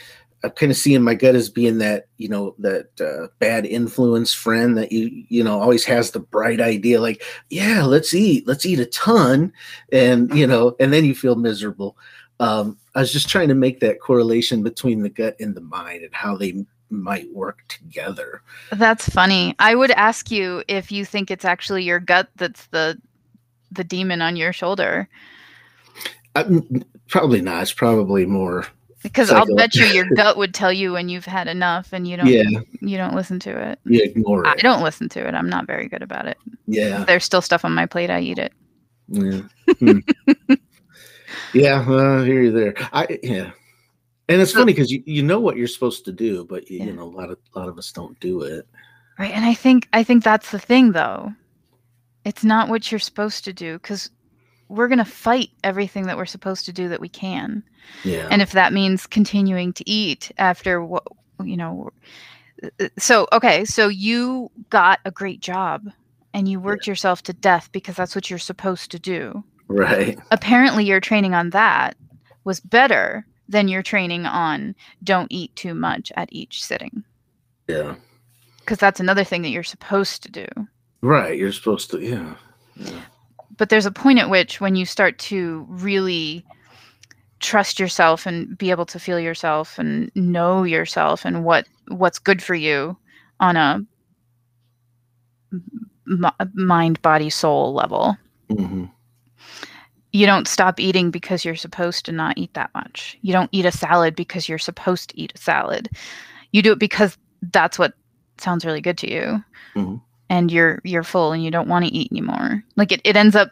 [0.47, 4.33] I'm kind of seeing my gut as being that, you know, that uh, bad influence
[4.33, 8.67] friend that you, you know, always has the bright idea, like, yeah, let's eat, let's
[8.67, 9.53] eat a ton,
[9.93, 11.97] and you know, and then you feel miserable.
[12.41, 16.05] Um, I was just trying to make that correlation between the gut and the mind
[16.05, 18.43] and how they might work together.
[18.71, 22.97] that's funny i would ask you if you think it's actually your gut that's the
[23.73, 25.09] the demon on your shoulder
[26.37, 26.45] I,
[27.09, 27.63] probably not.
[27.63, 28.67] It's probably more.
[29.12, 32.16] Because i'll bet you your gut would tell you when you've had enough and you
[32.16, 32.42] don't Yeah,
[32.81, 34.49] you don't listen to it you ignore it.
[34.49, 37.42] i don't listen to it i'm not very good about it Yeah, if there's still
[37.42, 38.53] stuff on my plate i eat it
[39.09, 39.40] yeah,
[39.79, 39.99] Hmm.
[41.53, 41.88] yeah.
[41.88, 42.75] Well, here you're there.
[42.92, 43.51] I yeah.
[44.29, 46.85] And it's funny because you, you know what you're supposed to do, but you, Yeah.
[46.87, 48.66] you know a lot of a lot of us don't do it.
[49.19, 49.31] Right.
[49.33, 51.33] And I think I think that's the thing though.
[52.25, 54.11] It's not what you're supposed to do cuz
[54.68, 57.62] we're going to fight everything that we're supposed to do that we can.
[58.05, 58.26] Yeah.
[58.31, 61.05] And if that means continuing to eat after what
[61.44, 61.90] you know
[62.98, 65.90] so okay, so you got a great job
[66.33, 69.44] and you worked yourself to death because that's what you're supposed to do.
[69.68, 70.18] right.
[70.31, 71.96] Apparently your training on that
[72.44, 74.74] was better than your training on
[75.05, 77.05] don't eat too much at each sitting
[77.68, 77.94] Yeah.
[78.61, 80.46] because that's another thing that you're supposed to do.
[81.02, 81.38] Right.
[81.38, 82.00] You're supposed to.
[82.00, 82.35] Yeah.
[82.76, 83.02] yeah.
[83.57, 86.45] But there's a point at which when you start to really
[87.40, 92.42] trust yourself and be able to feel yourself and know yourself and what what's good
[92.42, 92.97] for you
[93.40, 93.81] on a
[96.09, 98.16] m- mind body soul level
[98.51, 98.85] hmm
[100.12, 103.19] you don't stop eating because you're supposed to not eat that much.
[103.21, 105.90] You don't eat a salad because you're supposed to eat a salad.
[106.53, 107.19] You do it because
[107.53, 107.92] that's what
[108.38, 109.45] sounds really good to you.
[109.77, 110.01] Mhm.
[110.29, 113.37] And you're you're full and you don't want to eat anymore like it, it ends
[113.37, 113.51] up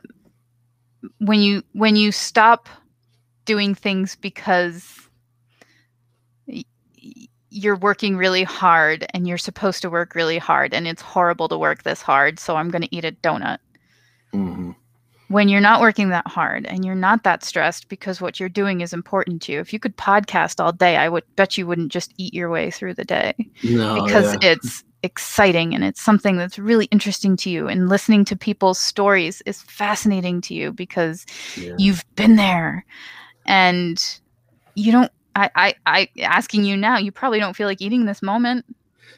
[1.19, 2.69] when you when you stop
[3.45, 5.01] doing things because
[7.51, 11.59] you're working really hard and you're supposed to work really hard and it's horrible to
[11.59, 13.59] work this hard so i'm going to eat a donut
[14.33, 14.73] hmm
[15.29, 18.83] when you're not working that hard and you're not that stressed because what you're doing
[18.83, 19.59] is important to you.
[19.59, 22.71] If you could podcast all day, I would bet you wouldn't just eat your way
[22.71, 24.05] through the day No.
[24.05, 24.51] because yeah.
[24.53, 27.69] it's exciting and it's something that's really interesting to you.
[27.69, 31.25] And listening to people's stories is fascinating to you because
[31.57, 31.75] yeah.
[31.79, 32.85] you've been there
[33.47, 34.03] and
[34.75, 35.13] you don't.
[35.37, 38.65] I, I, I asking you now, you probably don't feel like eating this moment.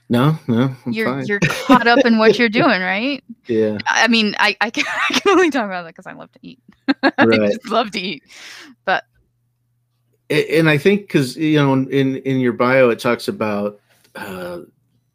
[0.09, 0.39] No.
[0.49, 0.75] No.
[0.87, 1.27] I'm you're fine.
[1.27, 3.23] you're caught up in what you're doing, right?
[3.47, 3.79] yeah.
[3.87, 6.33] I I mean, I, I, can, I can only talk about that because I love
[6.33, 6.59] to eat.
[7.03, 7.53] I Right.
[7.53, 8.23] just love to eat.
[8.85, 9.05] But
[10.31, 13.79] and I think because you know in in your bio it talks about
[14.17, 14.61] uh,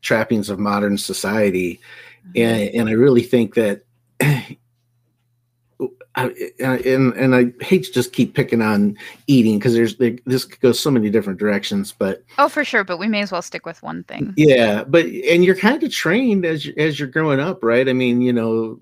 [0.02, 1.80] trappings of modern society,
[2.28, 2.42] mm-hmm.
[2.42, 3.84] and and I really think that
[6.16, 8.98] I, and and I hate to just keep picking on
[9.28, 12.84] eating because there's there, this goes so many different directions, but oh, for sure.
[12.84, 14.34] But we may as well stick with one thing.
[14.36, 17.88] Yeah, but and you're kind of trained as as you're growing up, right?
[17.88, 18.78] I mean, you know,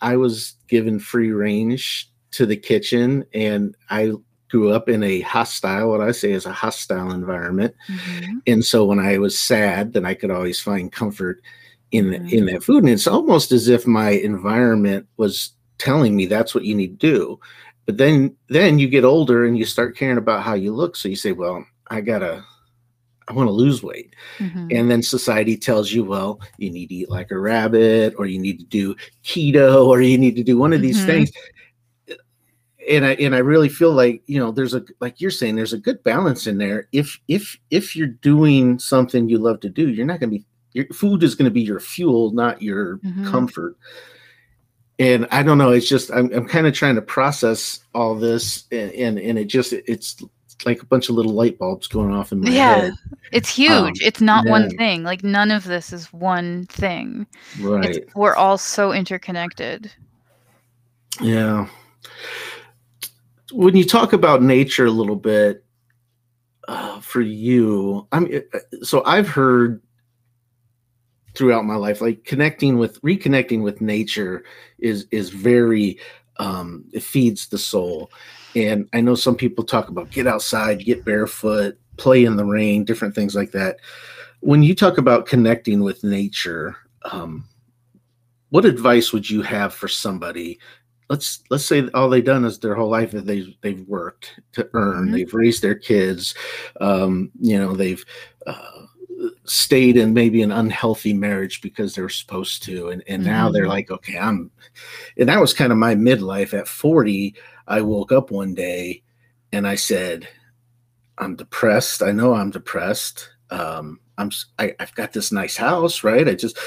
[0.00, 4.12] I was given free range to the kitchen, and I
[4.52, 7.74] grew up in a hostile, what I say is a hostile environment.
[7.88, 8.38] Mm-hmm.
[8.46, 11.42] And so when I was sad, then I could always find comfort
[11.90, 12.28] in mm-hmm.
[12.28, 12.84] in that food.
[12.84, 17.06] And it's almost as if my environment was telling me that's what you need to
[17.06, 17.40] do.
[17.86, 20.96] But then then you get older and you start caring about how you look.
[20.96, 22.44] So you say, well, I gotta
[23.28, 24.14] I want to lose weight.
[24.36, 24.68] Mm-hmm.
[24.70, 28.38] And then society tells you, well, you need to eat like a rabbit, or you
[28.38, 31.06] need to do keto, or you need to do one of these mm-hmm.
[31.06, 31.32] things
[32.88, 35.72] and I and I really feel like you know there's a like you're saying there's
[35.72, 36.88] a good balance in there.
[36.92, 40.44] If if if you're doing something you love to do, you're not going to be
[40.72, 43.30] your food is going to be your fuel, not your mm-hmm.
[43.30, 43.76] comfort.
[44.98, 45.70] And I don't know.
[45.70, 49.46] It's just I'm I'm kind of trying to process all this, and, and and it
[49.46, 50.22] just it's
[50.64, 52.94] like a bunch of little light bulbs going off in my yeah, head.
[53.32, 53.70] It's huge.
[53.70, 54.50] Um, it's not yeah.
[54.50, 55.02] one thing.
[55.02, 57.26] Like none of this is one thing.
[57.60, 57.96] Right.
[57.96, 59.90] It's, we're all so interconnected.
[61.20, 61.68] Yeah
[63.52, 65.64] when you talk about nature a little bit
[66.68, 69.82] uh, for you, I mean, uh, so I've heard
[71.34, 74.44] throughout my life, like connecting with reconnecting with nature
[74.78, 75.98] is is very
[76.38, 78.10] um, it feeds the soul.
[78.54, 82.84] And I know some people talk about get outside, get barefoot, play in the rain,
[82.84, 83.76] different things like that.
[84.40, 86.76] When you talk about connecting with nature,
[87.10, 87.44] um,
[88.50, 90.58] what advice would you have for somebody
[91.12, 94.68] let's let's say all they've done is their whole life that they've they've worked to
[94.72, 95.12] earn mm-hmm.
[95.12, 96.34] they've raised their kids
[96.80, 98.02] um, you know they've
[98.46, 98.86] uh,
[99.44, 103.30] stayed in maybe an unhealthy marriage because they're supposed to and, and mm-hmm.
[103.30, 103.72] now they're mm-hmm.
[103.72, 104.50] like okay i'm
[105.18, 107.34] and that was kind of my midlife at 40
[107.68, 109.02] i woke up one day
[109.52, 110.26] and i said
[111.18, 116.26] i'm depressed i know i'm depressed um, I'm I, have got this nice house, right?
[116.26, 116.58] I just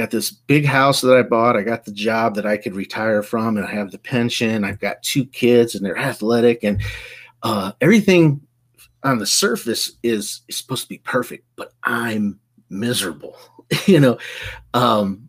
[0.00, 1.56] got this big house that I bought.
[1.56, 4.64] I got the job that I could retire from, and I have the pension.
[4.64, 6.80] I've got two kids, and they're athletic, and
[7.42, 8.40] uh, everything
[9.02, 12.40] on the surface is, is supposed to be perfect, but I'm
[12.70, 13.36] miserable,
[13.86, 14.18] you know.
[14.72, 15.28] Um,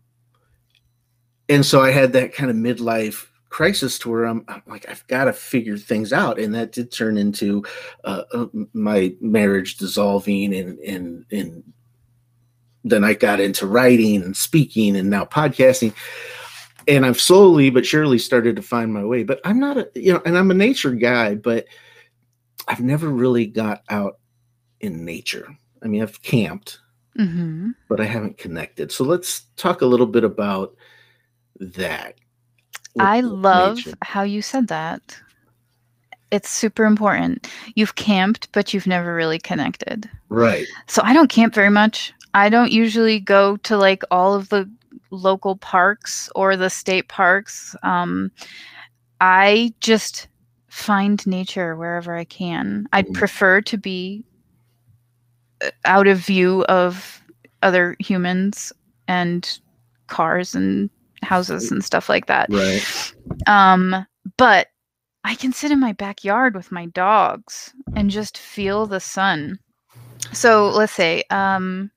[1.50, 5.06] and so I had that kind of midlife crisis to where I'm, I'm like I've
[5.06, 7.62] got to figure things out, and that did turn into
[8.04, 11.62] uh, uh, my marriage dissolving, and and and
[12.84, 15.94] then I got into writing and speaking, and now podcasting,
[16.88, 19.22] and I've slowly but surely started to find my way.
[19.22, 21.66] But I'm not a you know, and I'm a nature guy, but
[22.68, 24.18] I've never really got out
[24.80, 25.48] in nature.
[25.82, 26.78] I mean, I've camped,
[27.18, 27.70] mm-hmm.
[27.88, 28.92] but I haven't connected.
[28.92, 30.76] So let's talk a little bit about
[31.58, 32.14] that
[32.98, 33.94] I love nature.
[34.02, 35.18] how you said that.
[36.30, 37.48] It's super important.
[37.74, 40.08] You've camped, but you've never really connected.
[40.28, 40.66] Right.
[40.86, 42.12] So I don't camp very much.
[42.34, 44.70] I don't usually go to like all of the
[45.10, 47.76] local parks or the state parks.
[47.82, 48.30] Um,
[49.20, 50.28] I just
[50.68, 52.86] find nature wherever I can.
[52.92, 53.14] I'd mm-hmm.
[53.14, 54.24] prefer to be
[55.62, 57.22] uh, out of view of
[57.62, 58.72] other humans
[59.06, 59.58] and
[60.06, 60.90] cars and
[61.22, 62.48] houses and stuff like that.
[62.50, 63.14] Right.
[63.46, 64.06] Um,
[64.36, 64.68] but
[65.24, 69.58] I can sit in my backyard with my dogs and just feel the sun.
[70.32, 71.90] So let's say um,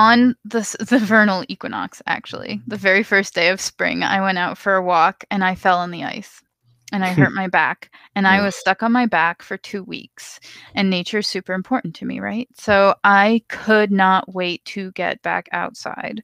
[0.00, 4.56] on the the vernal equinox, actually, the very first day of spring, I went out
[4.56, 6.42] for a walk and I fell on the ice
[6.90, 10.40] and I hurt my back and I was stuck on my back for 2 weeks
[10.74, 12.48] and nature is super important to me, right?
[12.54, 16.22] So I could not wait to get back outside.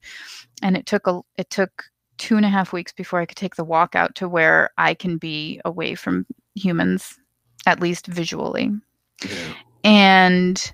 [0.63, 1.85] And it took a it took
[2.17, 4.95] two and a half weeks before I could take the walk out to where I
[4.95, 6.25] can be away from
[6.55, 7.19] humans,
[7.67, 8.71] at least visually.
[9.23, 9.53] Yeah.
[9.85, 10.73] And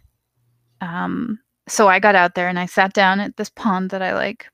[0.80, 1.40] um,
[1.72, 4.46] so I got out there and I sat down at this pond that I like.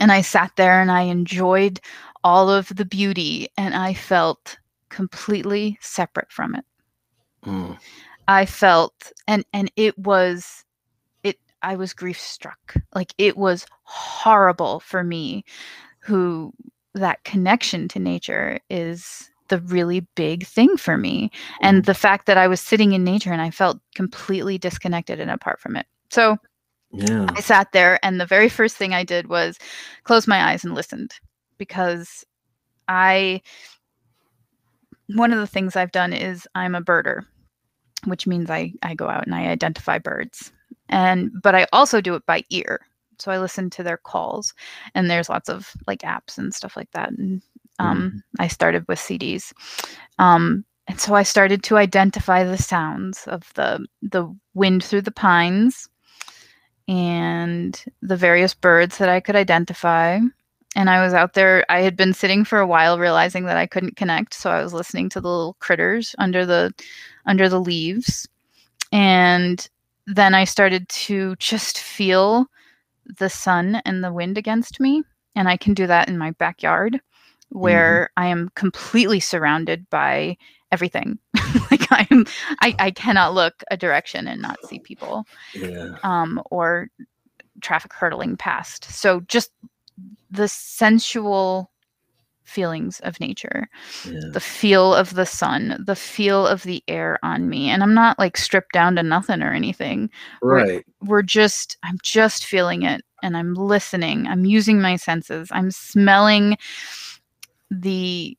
[0.00, 1.78] And I sat there and I enjoyed
[2.24, 4.58] all of the beauty and I felt
[4.88, 6.64] completely separate from it.
[7.44, 7.78] Mm.
[8.26, 10.64] I felt and and it was
[11.22, 12.74] it I was grief struck.
[12.96, 15.44] Like it was horrible for me
[16.00, 16.52] who
[16.94, 21.86] that connection to nature is the really big thing for me and mm.
[21.86, 25.60] the fact that I was sitting in nature and I felt completely disconnected and apart
[25.60, 25.86] from it.
[26.10, 26.36] So
[26.92, 27.26] yeah.
[27.36, 29.58] I sat there and the very first thing I did was
[30.04, 31.12] close my eyes and listened
[31.58, 32.24] because
[32.88, 33.42] I
[35.08, 37.22] one of the things I've done is I'm a birder,
[38.06, 40.52] which means I I go out and I identify birds.
[40.88, 42.80] And but I also do it by ear.
[43.18, 44.54] So I listen to their calls,
[44.94, 47.10] and there's lots of like apps and stuff like that.
[47.12, 47.42] And
[47.78, 48.22] um, Mhm.
[48.40, 49.52] I started with CDs,
[50.18, 55.12] um, and so I started to identify the sounds of the the wind through the
[55.12, 55.88] pines
[56.88, 60.18] and the various birds that I could identify.
[60.74, 61.64] And I was out there.
[61.68, 64.72] I had been sitting for a while, realizing that I couldn't connect, so I was
[64.72, 66.72] listening to the little critters under the
[67.26, 68.26] under the leaves,
[68.92, 69.68] and
[70.06, 72.46] then I started to just feel
[73.18, 75.02] the sun and the wind against me.
[75.34, 77.58] And I can do that in my backyard mm-hmm.
[77.58, 80.36] where I am completely surrounded by
[80.72, 81.18] everything.
[81.70, 82.26] like I'm
[82.60, 85.96] I, I cannot look a direction and not see people Yeah.
[86.02, 86.88] um, or
[87.60, 88.84] traffic hurtling past.
[88.84, 89.50] So just
[90.30, 91.70] the sensual
[92.44, 93.68] feelings of nature,
[94.06, 94.20] Yeah.
[94.32, 97.68] the feel of the sun, the feel of the air on me.
[97.68, 100.08] And I'm not like stripped down to nothing or anything.
[100.42, 100.84] Right.
[101.02, 104.26] We're just, I'm just feeling it and I'm listening.
[104.26, 105.48] I'm using my senses.
[105.52, 106.56] I'm smelling
[107.70, 108.36] the.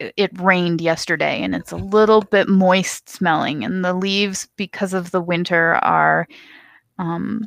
[0.00, 5.10] It, rained yesterday and it's a little bit moist smelling and the leaves because of
[5.10, 6.26] the winter are
[6.98, 7.46] um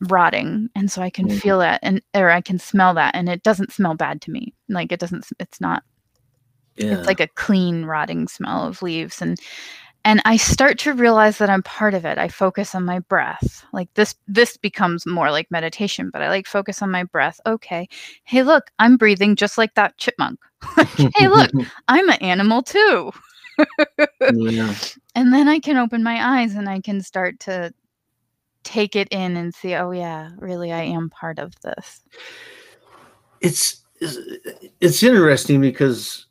[0.00, 1.40] rotting and so i can Mhm.
[1.40, 4.54] feel that and or i can smell that and it doesn't smell bad to me
[4.68, 5.82] like it doesn't it's not
[6.76, 6.94] Yeah.
[6.98, 9.38] it's like a clean rotting smell of leaves and
[10.04, 12.18] and i start to realize that i'm part of it.
[12.18, 13.64] I focus on my breath.
[13.72, 17.40] Like this this becomes more like meditation but i like focus on my breath.
[17.46, 17.88] Okay
[18.24, 20.38] hey look i'm breathing just like that chipmunk.
[21.14, 21.50] Hey look
[21.88, 23.12] i'm an animal too.
[24.34, 24.74] Yeah.
[25.14, 27.72] and then i can open my eyes and i can start to
[28.62, 32.02] take it in and see oh yeah really i am part of this.
[33.40, 33.82] It's
[34.80, 36.26] it's interesting because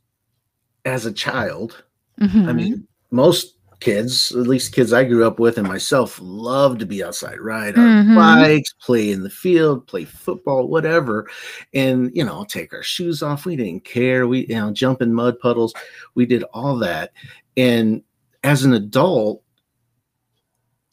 [0.86, 1.84] as a child,
[2.20, 2.55] I Mhm.
[2.55, 7.03] mean, most kids, at least kids I grew up with and myself, love to be
[7.03, 8.15] outside, ride our Mhm.
[8.15, 11.30] bikes, play in the field, play football, whatever.
[11.73, 13.45] And, you know, take our shoes off.
[13.45, 14.28] We didn't care.
[14.28, 15.73] We, you know, jump in mud puddles.
[16.15, 17.13] We did all that.
[17.55, 18.01] And
[18.43, 19.43] as an adult,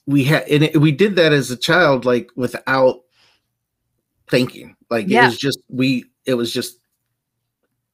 [0.06, 3.00] we had, and it, we did that as a child, like without
[4.30, 4.76] thinking.
[4.90, 5.24] Like Yeah.
[5.24, 6.78] it was just, we, it was just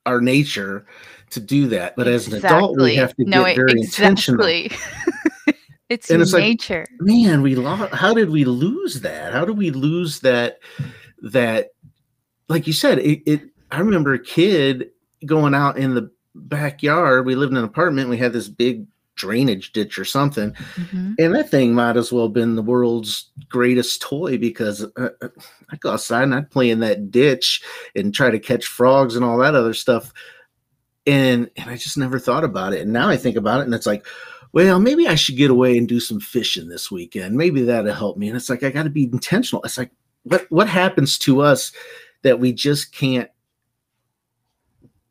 [0.07, 0.87] our nature
[1.31, 1.97] to do that.
[1.97, 4.47] But as an adult, we have to no, get it- very intentional.
[5.89, 6.87] it's And it's like- nature.
[7.01, 7.95] Man, we lost.
[7.95, 9.33] How did we lose that?
[9.33, 10.59] How did we lose that?
[11.23, 11.71] That,
[12.49, 13.23] like you said, it.
[13.27, 14.91] it I remember a kid
[15.27, 17.27] going out in the backyard.
[17.27, 18.09] We lived in an apartment.
[18.09, 21.15] We had this big drainage ditch or something, Mhm.
[21.19, 25.29] and that thing might as well have been the world's greatest toy because uh, uh,
[25.71, 27.63] I'd go outside and I'd play in that ditch
[27.95, 30.11] and try to catch frogs and all that other stuff.
[31.11, 32.83] And and I just never thought about it.
[32.83, 34.07] And now I think about it and it's like,
[34.53, 37.37] well, maybe I should get away and do some fishing this weekend.
[37.37, 38.29] Maybe that'll help me.
[38.29, 39.63] And it's like I got to be intentional.
[39.65, 39.91] It's like
[40.23, 41.73] what what happens to us
[42.23, 43.31] that we just can't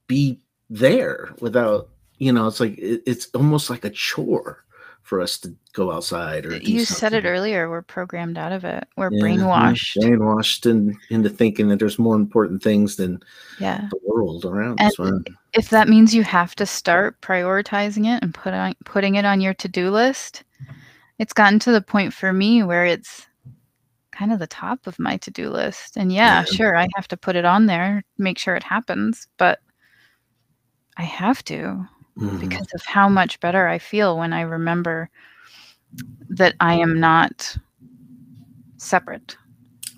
[0.07, 0.39] be
[0.69, 4.63] there without you know it's like it, it's almost like a chore
[5.09, 7.67] for us to go outside or You said it earlier.
[7.67, 8.87] We're programmed out of it.
[8.95, 9.95] We're Yeah, brainwashed.
[9.95, 13.19] yeah, brainwashed and into thinking that there's more important things than
[13.57, 13.87] Yeah.
[13.89, 14.99] the world around And us.
[14.99, 15.19] Wow.
[15.53, 19.41] If that means you have to start prioritizing it and put on putting it on
[19.41, 20.43] your to-do list,
[21.17, 23.25] it's gotten to the point for me where it's
[24.11, 25.97] kind of the top of my to-do list.
[25.97, 26.43] And yeah, Yeah.
[26.45, 29.59] sure, I have to put it on there, make sure it happens, but
[30.97, 31.87] I have to.
[32.19, 32.39] Mhm.
[32.39, 35.09] because of how much better I feel when I remember
[36.29, 37.55] that I am not
[38.77, 39.37] separate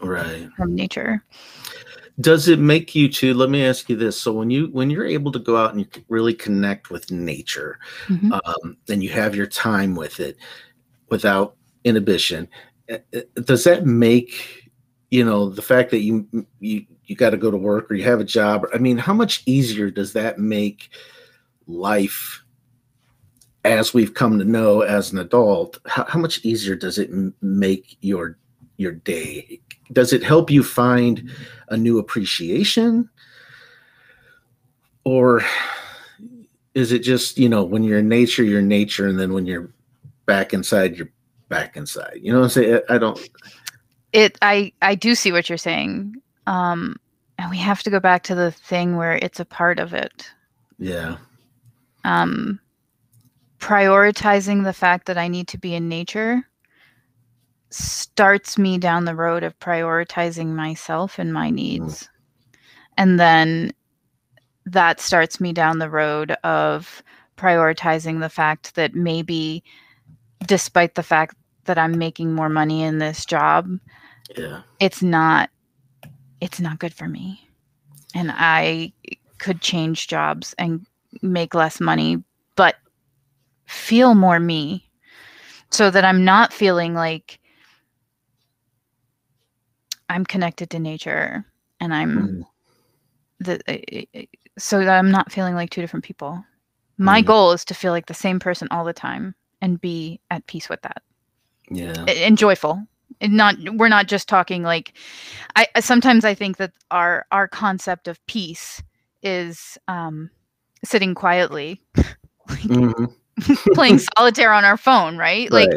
[0.01, 0.49] right.
[0.55, 1.23] from nature.
[2.19, 3.33] Does it make you to?
[3.33, 4.19] Let me ask you this.
[4.19, 7.79] So when you when you're able to go out and you really connect with nature,
[8.07, 8.39] Mhm.
[8.45, 10.37] um, and you have your time with it
[11.09, 12.47] without inhibition,
[12.91, 14.69] uh, uh, does that make
[15.09, 16.27] you know the fact that you
[16.59, 18.67] you you got to go to work or you have a job?
[18.73, 20.89] I mean, how much easier does that make
[21.67, 22.43] life
[23.63, 25.79] as we've come to know as an adult?
[25.85, 28.37] How, how much easier does it m- make your
[28.77, 29.59] your day?
[29.93, 31.29] Does it help you find
[31.69, 33.09] a new appreciation,
[35.03, 35.41] or
[36.73, 39.45] is it just you know when you're in nature, you're in nature, and then when
[39.45, 39.71] you're
[40.25, 41.11] back inside, you're
[41.49, 42.19] back inside?
[42.21, 42.81] You know what I'm saying?
[42.89, 43.29] I don't.
[44.13, 46.15] It I I do see what you're saying.
[46.47, 46.97] Um
[47.41, 50.31] and we have to go back to the thing where it's a part of it.
[50.77, 51.17] Yeah.
[52.03, 52.59] Um
[53.59, 56.43] prioritizing the fact that I need to be in nature
[57.69, 62.09] starts me down the road of prioritizing myself and my needs.
[62.97, 63.71] And then
[64.65, 67.01] that starts me down the road of
[67.37, 69.63] prioritizing the fact that maybe
[70.45, 71.35] despite the fact
[71.65, 73.69] that I'm making more money in this job,
[74.35, 74.61] yeah.
[74.79, 75.49] it's not
[76.41, 77.47] it's not good for me.
[78.13, 78.91] And i
[79.37, 80.85] could change jobs and
[81.21, 82.23] make less money
[82.55, 82.75] but
[83.65, 84.89] feel more me
[85.69, 87.39] so that i'm not feeling like
[90.09, 91.45] i'm connected to nature
[91.79, 92.45] and i'm Mm.
[93.39, 94.17] the
[94.57, 96.43] so that i'm not feeling like two different people
[96.97, 97.25] my Mhm.
[97.25, 100.69] goal is to feel like the same person all the time and be at peace
[100.69, 101.01] with that
[101.69, 102.83] yeah and joyful
[103.21, 104.93] and not we're not just talking like
[105.55, 108.83] i I- sometimes i think that our our concept of peace
[109.23, 110.29] is um
[110.83, 111.81] sitting quietly
[112.49, 113.13] Mhm.
[113.73, 115.51] playing solitaire on our phone right?
[115.51, 115.69] Like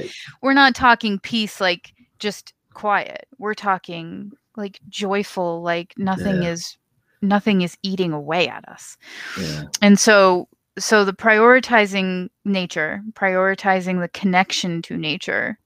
[0.42, 3.26] we're not talking peace like just quiet.
[3.38, 6.50] We're talking like joyful like nothing Yeah.
[6.50, 6.76] is
[7.22, 8.96] nothing is eating away at us.
[9.40, 9.64] Yeah.
[9.82, 10.48] And so
[10.78, 15.58] so the prioritizing nature prioritizing the connection to nature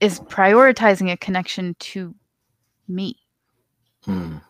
[0.00, 2.14] is prioritizing a connection to
[2.86, 3.16] me.
[4.06, 4.40] Mm.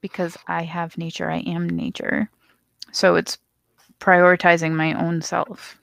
[0.00, 2.28] because i have nature i am nature
[2.92, 3.38] so it's
[4.00, 5.78] prioritizing my own self.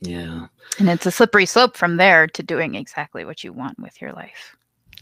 [0.00, 0.46] Yeah.
[0.78, 4.12] And it's a slippery slope from there to doing exactly what you want with your
[4.12, 4.56] life.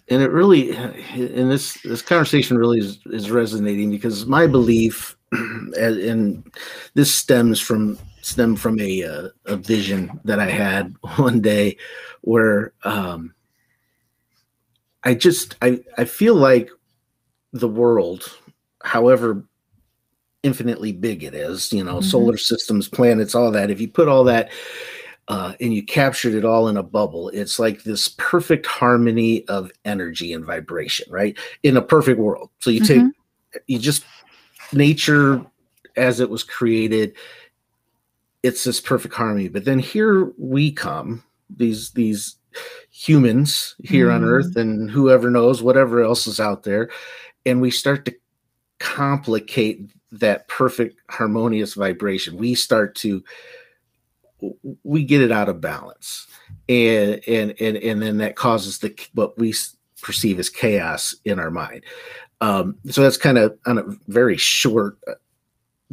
[0.08, 6.52] And it really and this this conversation really is, is resonating because my belief and,
[6.94, 11.76] this stems from stem from a uh, a vision that I had one day
[12.22, 13.32] where um
[15.04, 16.70] I just I I feel like
[17.52, 18.36] the world
[18.82, 19.44] however
[20.42, 22.04] infinitely big it is you know Mhm.
[22.04, 24.50] solar systems planets all that if you put all that
[25.28, 27.28] uh, and you captured it all in a bubble.
[27.28, 31.38] It's like this perfect harmony of energy and vibration, right?
[31.62, 32.50] In a perfect world.
[32.58, 33.12] So you take, Mhm.
[33.68, 34.04] you just
[34.72, 35.46] nature
[35.96, 37.14] as it was created.
[38.42, 39.46] It's this perfect harmony.
[39.46, 42.34] But then here we come, these these
[42.90, 44.26] humans here on Mhm.
[44.26, 46.90] Earth, and whoever knows whatever else is out there,
[47.46, 48.14] and we start to
[48.80, 52.36] complicate that perfect harmonious vibration.
[52.36, 53.22] We start to
[54.84, 56.26] we get it out of balance.
[56.68, 59.54] And and and, and then that causes the what we
[60.02, 61.84] perceive as chaos in our mind.
[62.40, 65.12] Um, so that's kind of on a very short uh,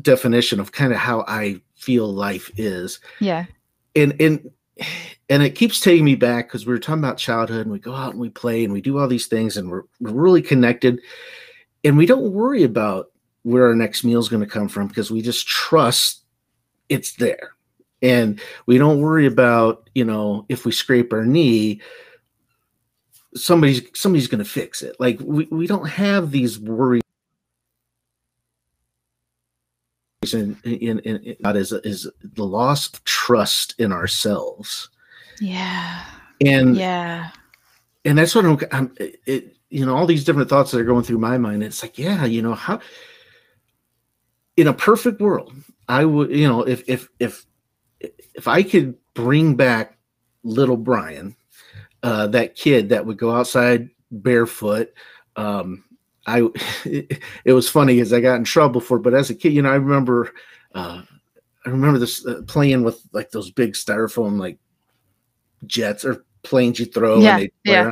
[0.02, 3.00] definition of kind of how i feel life is.
[3.20, 3.46] Yeah.
[3.96, 4.50] And and
[5.30, 7.94] and it keeps taking me back because we were talking about childhood and we go
[7.94, 11.02] out and we play and we do all these things and we're, we're really connected.
[11.84, 13.12] And we don't worry about
[13.48, 16.24] where our next meal is going to come from because we just trust
[16.90, 17.52] it's there.
[18.02, 21.82] And we don't worry about you know if we scrape our knee
[23.36, 24.96] somebody's somebody's going to fix it.
[25.00, 27.02] Like we, we don't have these worries
[30.34, 34.90] in, in, in, that is, is the loss of trust in ourselves.
[35.40, 36.04] Yeah.
[36.46, 37.32] And yeah.
[38.04, 41.04] and that's what I'm, I'm it, you know all these different thoughts that are going
[41.04, 42.80] through my mind it's like yeah you know how
[44.58, 45.54] in a perfect world
[45.88, 47.46] i would you know if if if
[48.02, 49.98] if i could bring back
[50.44, 51.36] little brian
[52.04, 54.92] uh that kid that would go outside barefoot
[55.36, 55.84] um
[56.26, 56.42] i
[56.86, 59.54] it, it was funny as i got in trouble for it, but as a kid
[59.54, 60.34] you know i remember
[60.74, 61.02] uh
[61.66, 64.58] i remember this uh, playing with like those big styrofoam like
[65.66, 67.92] jets or planes you throw Yeah, and yeah.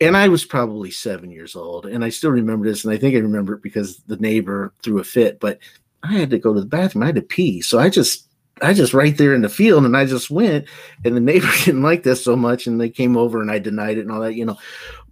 [0.00, 3.14] And I was probably seven years old, and I still remember this, and I think
[3.14, 5.38] I remember it because the neighbor threw a fit.
[5.40, 5.58] But
[6.02, 8.28] I had to go to the bathroom, I had to pee, so I just,
[8.62, 10.66] I just right there in the field, and I just went,
[11.04, 13.98] and the neighbor didn't like this so much, and they came over, and I denied
[13.98, 14.56] it and all that, you know.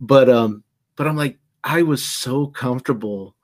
[0.01, 0.65] But um,
[0.97, 3.37] but I'm like, I was so comfortable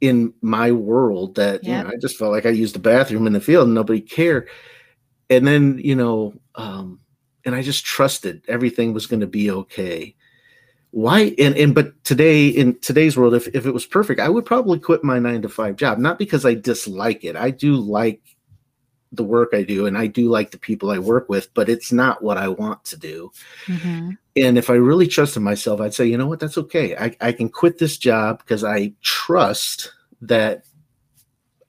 [0.00, 3.32] in my world that you know, I just felt like I used the bathroom in
[3.32, 4.48] the field, and nobody cared.
[5.30, 7.00] And then you know, um,
[7.44, 10.14] and I just trusted everything was going to be okay.
[10.90, 14.46] Why and and but today in today's world if, if it was perfect i would
[14.46, 17.36] probably quit my nine to five job not because i dislike it.
[17.36, 18.22] I do like
[19.12, 21.92] the work i do and i do like the people i work with but it's
[21.92, 23.30] not what i want to do.
[23.66, 24.16] Mhm.
[24.36, 26.40] and if i really trusted myself i'd say you know what?
[26.40, 26.96] That's okay.
[26.96, 30.64] I, I can quit this job because i trust that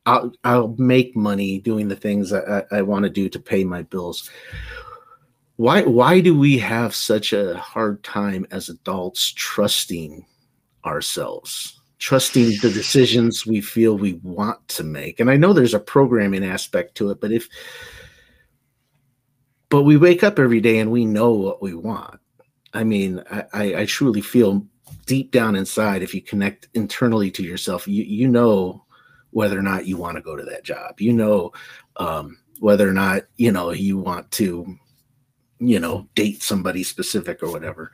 [0.06, 3.64] I'll, I'll make money doing the things I, I, I want to do to pay
[3.66, 4.30] my bills
[5.60, 10.26] why why do we have such a hard time as adults trusting
[10.86, 15.20] ourselves trusting the decisions we feel we want to make?
[15.20, 17.50] And i know there's a programming aspect to it but if
[19.68, 22.22] but we wake up every day and we know what we want.
[22.74, 24.66] I mean i i, truly feel
[25.08, 28.86] deep down inside if you connect internally to yourself you you know
[29.32, 31.02] whether or not you want to go to that job.
[31.02, 31.52] You know
[31.98, 34.80] um, whether or not you know you want to
[35.60, 37.92] you know date somebody specific or whatever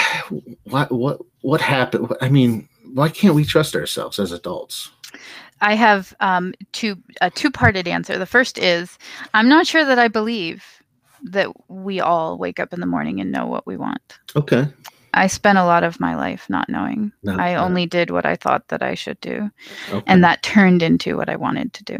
[0.64, 2.14] what what what happened?
[2.20, 4.90] I mean, why can't we trust ourselves as adults?
[5.60, 8.18] I have um, two a two-parted answer.
[8.18, 8.98] The first is
[9.34, 10.64] I'm not sure that I believe
[11.24, 14.18] that we all wake up in the morning and know what we want.
[14.34, 14.66] Okay.
[15.14, 17.12] I spent a lot of my life not knowing.
[17.22, 17.60] No, I no.
[17.60, 19.50] only did what I thought that I should do,
[19.90, 20.02] okay.
[20.06, 21.98] and that turned into what I wanted to do.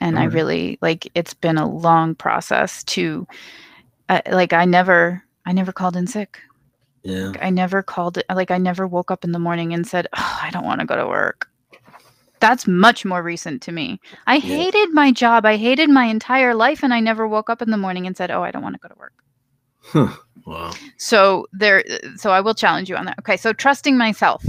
[0.00, 3.26] And I really like it's been a long process to
[4.08, 6.40] uh, like I never I never called in sick.
[7.02, 7.32] yeah.
[7.40, 10.38] I never called it like I never woke up in the morning and said, oh,
[10.42, 11.48] I don't want to go to work.
[12.40, 13.98] That's much more recent to me.
[14.26, 14.56] I Yeah.
[14.58, 15.46] hated my job.
[15.46, 18.30] I hated my entire life and I never woke up in the morning and said,
[18.30, 19.14] "Oh, I don't want to go to work."
[19.80, 20.14] Huh.
[20.44, 20.72] Wow.
[20.98, 21.82] So there
[22.16, 23.18] so I will challenge you on that.
[23.20, 24.44] Okay, so trusting myself.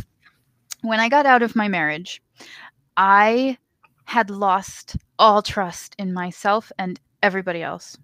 [0.82, 2.22] When I got out of my marriage,
[2.98, 3.58] I
[4.08, 7.98] had lost all trust in myself and everybody else.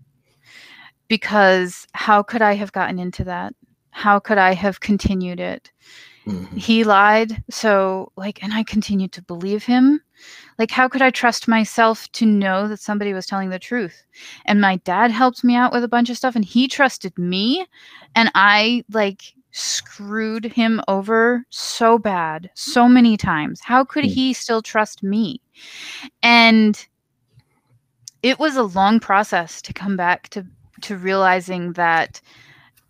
[1.08, 3.54] Because how could I have gotten into that?
[3.92, 5.72] How could I have continued it?
[6.26, 6.58] Mhm.
[6.58, 10.00] he lied so like and i continued to believe him
[10.58, 14.06] like how could i trust myself to know that somebody was telling the truth
[14.46, 17.66] and my dad helped me out with a bunch of stuff and he trusted me
[18.16, 24.12] and i like screwed him over so bad so many times how could Hmm.
[24.12, 25.40] he still trust me
[26.24, 26.88] and
[28.24, 30.46] it was a long process to come back to
[30.82, 32.20] to realizing that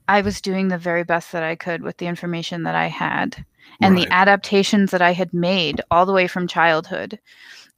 [0.07, 3.45] I was doing the very best that I could with the information that I had
[3.82, 4.07] and Right.
[4.07, 7.20] the adaptations that I had made all the way from childhood.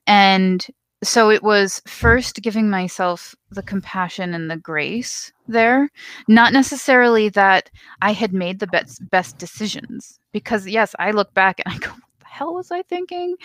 [0.07, 0.65] And
[1.03, 5.89] so it was first giving myself the compassion and the grace there,
[6.27, 7.69] not necessarily that
[8.01, 11.89] I had made the best best decisions because yes, I look back and I go,
[11.91, 13.35] what the hell was I thinking?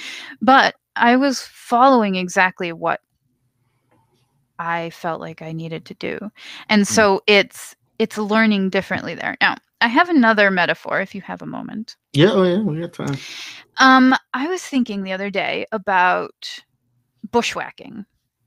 [0.41, 3.01] But I was following exactly what
[4.59, 6.19] I felt like I needed to do.
[6.69, 9.37] And so it's it's learning differently there.
[9.41, 11.97] Now, I have another metaphor if you have a moment.
[12.13, 12.31] Yeah.
[12.33, 12.61] Oh, yeah.
[12.61, 13.17] We got time.
[13.79, 16.63] Um, I was thinking the other day about
[17.31, 18.05] bushwhacking.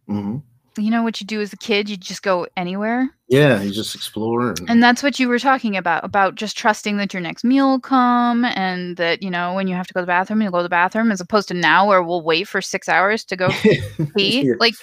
[0.07, 0.38] hmm
[0.78, 1.89] You know what you do as a kid?
[1.89, 3.09] You just go anywhere.
[3.28, 3.61] Yeah.
[3.61, 4.49] You just explore.
[4.49, 7.69] And, And that's what you were talking about, about just trusting that your next meal
[7.69, 10.51] will come and that, you know, when you have to go to the bathroom, you'll
[10.51, 13.36] go to the bathroom as opposed to now where we'll wait for six hours to
[13.36, 13.49] go
[14.17, 14.41] pee.
[14.41, 14.76] Yeah, Like,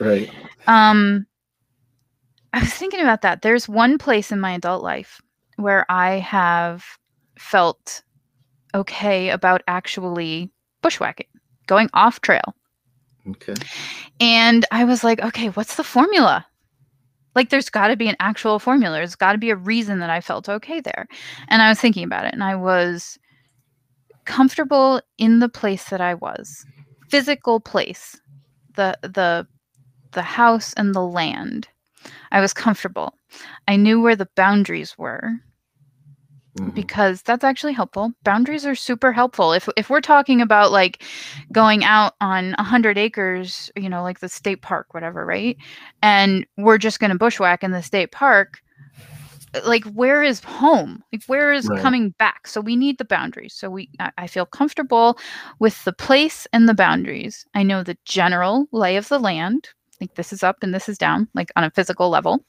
[0.00, 0.28] right.
[0.66, 1.26] um,
[2.52, 3.42] I was thinking about that.
[3.42, 5.20] There's one place in my adult life
[5.56, 6.84] where I have
[7.38, 8.02] felt
[8.74, 10.50] okay about actually
[10.82, 11.26] bushwhacking,
[11.66, 12.54] going off trail.
[13.28, 13.54] Okay.
[14.20, 16.46] And I was like, okay, what's the formula?
[17.34, 18.96] Like, there's got to be an actual formula.
[18.96, 21.08] There's got to be a reason that I felt okay there.
[21.48, 23.18] And I was thinking about it, and I was
[24.24, 26.64] comfortable in the place that I was,
[27.08, 28.20] physical place,
[28.76, 29.46] the the
[30.12, 31.68] the house and the land.
[32.30, 33.14] I was comfortable.
[33.66, 35.32] I knew where the boundaries were
[36.58, 36.74] Mhm.
[36.74, 38.12] because that's actually helpful.
[38.24, 39.52] Boundaries are super helpful.
[39.52, 41.02] If if we're talking about like
[41.52, 45.56] going out on a hundred acres, you know, like the state park, whatever, right?
[46.02, 48.60] And we're just going to bushwhack in the state park.
[49.64, 51.02] Like, where is home?
[51.12, 51.80] Like, where is Right.
[51.80, 52.46] coming back?
[52.48, 53.54] So we need the boundaries.
[53.54, 55.16] So we, I, I feel comfortable
[55.60, 57.46] with the place and the boundaries.
[57.54, 59.68] I know the general lay of the land.
[60.00, 62.44] Like this is up and this is down, like on a physical level.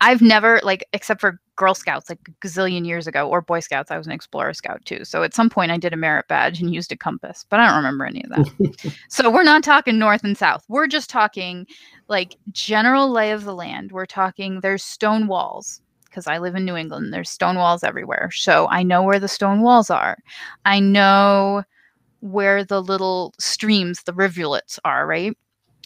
[0.00, 3.90] I've never like except for Girl Scouts like a gazillion years ago or Boy Scouts.
[3.90, 5.04] I was an Explorer Scout too.
[5.04, 7.66] So at some point I did a merit badge and used a compass, but I
[7.66, 8.96] don't remember any of that.
[9.08, 10.64] so we're not talking north and south.
[10.68, 11.66] We're just talking
[12.08, 13.92] like general lay of the land.
[13.92, 17.12] We're talking there's stone walls because I live in New England.
[17.12, 18.30] There's stone walls everywhere.
[18.32, 20.18] So I know where the stone walls are.
[20.64, 21.64] I know
[22.20, 25.36] where the little streams, the rivulets are, right?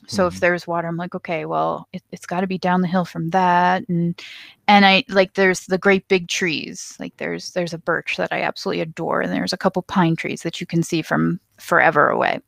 [0.07, 0.41] So if Mhm.
[0.41, 3.31] there's water, I'm like, okay, well, it, it's got to be down the hill from
[3.31, 4.19] that, and
[4.69, 6.97] and I like there's the great big trees.
[7.01, 10.43] Like there's there's a birch that I absolutely adore, and there's a couple pine trees
[10.43, 12.41] that you can see from forever away,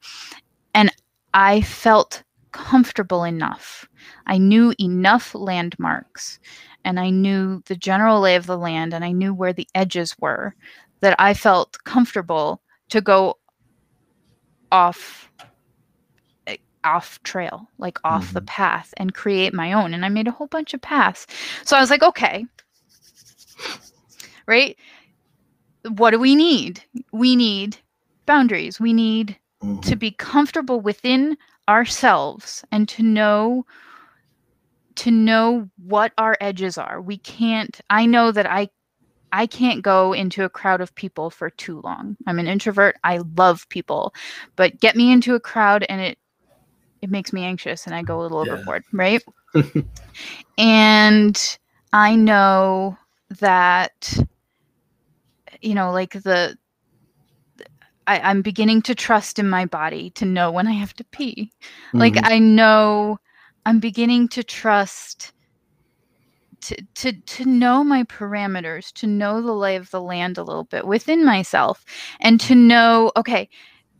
[0.75, 0.91] and
[1.35, 2.23] I felt
[2.53, 3.89] comfortable enough.
[4.27, 6.39] I knew enough landmarks,
[6.85, 10.15] and I knew the general lay of the land, and I knew where the edges
[10.21, 10.55] were,
[11.01, 13.37] that I felt comfortable to go
[14.73, 15.31] off
[16.85, 19.95] off trail, like off the path and create my own.
[19.95, 21.27] And I made a whole bunch of paths.
[21.65, 22.47] So I was like, okay.
[24.47, 24.77] Right?
[25.89, 26.83] What do we need?
[27.13, 27.79] We need
[28.27, 28.81] boundaries.
[28.81, 29.83] We need Mhm.
[29.83, 31.37] to be comfortable within
[31.69, 33.65] ourselves and to know
[34.97, 37.01] to know what our edges are.
[37.01, 38.69] We can't I know that I
[39.33, 42.17] I can't go into a crowd of people for too long.
[42.27, 42.97] I'm an introvert.
[43.05, 44.13] I love people,
[44.57, 46.19] but get me into a crowd and it
[47.03, 48.53] it makes me anxious and I go a little Yeah.
[48.53, 49.23] overboard, right?
[50.59, 51.59] and
[51.93, 52.97] I know
[53.41, 54.19] that
[55.61, 56.57] you know like the
[58.07, 61.53] I, i'm beginning to trust in my body to know when i have to pee
[61.95, 62.21] like Mhm.
[62.25, 63.19] i know
[63.67, 65.33] i'm beginning to trust
[66.63, 70.65] to, to to know my parameters to know the lay of the land a little
[70.65, 71.85] bit within myself
[72.21, 73.49] and to know okay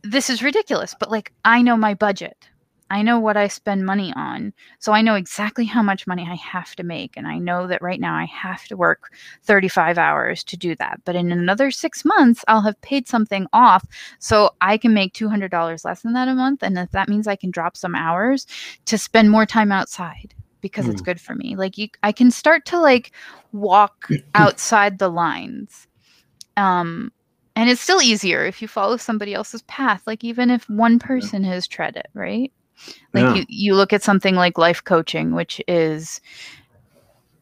[0.03, 2.49] this is ridiculous but like i know my budget
[2.91, 6.35] i know what i spend money on so i know exactly how much money i
[6.35, 9.13] have to make and i know that right now i have to work
[9.43, 13.85] 35 hours to do that but in another 6 months i'll have paid something off
[14.19, 17.35] so i can make $200 less than that a month and if that means i
[17.35, 18.47] can drop some hours
[18.85, 21.05] to spend more time outside because it's Mm.
[21.05, 21.55] good for me.
[21.55, 23.13] Like you i can start to like
[23.51, 25.87] walk outside the lines
[26.57, 27.11] um
[27.55, 31.43] and it's still easier if you follow somebody else's path like even if one person
[31.43, 32.51] has tread it right
[33.13, 33.33] like Yeah.
[33.35, 36.21] you you look at something like life coaching which is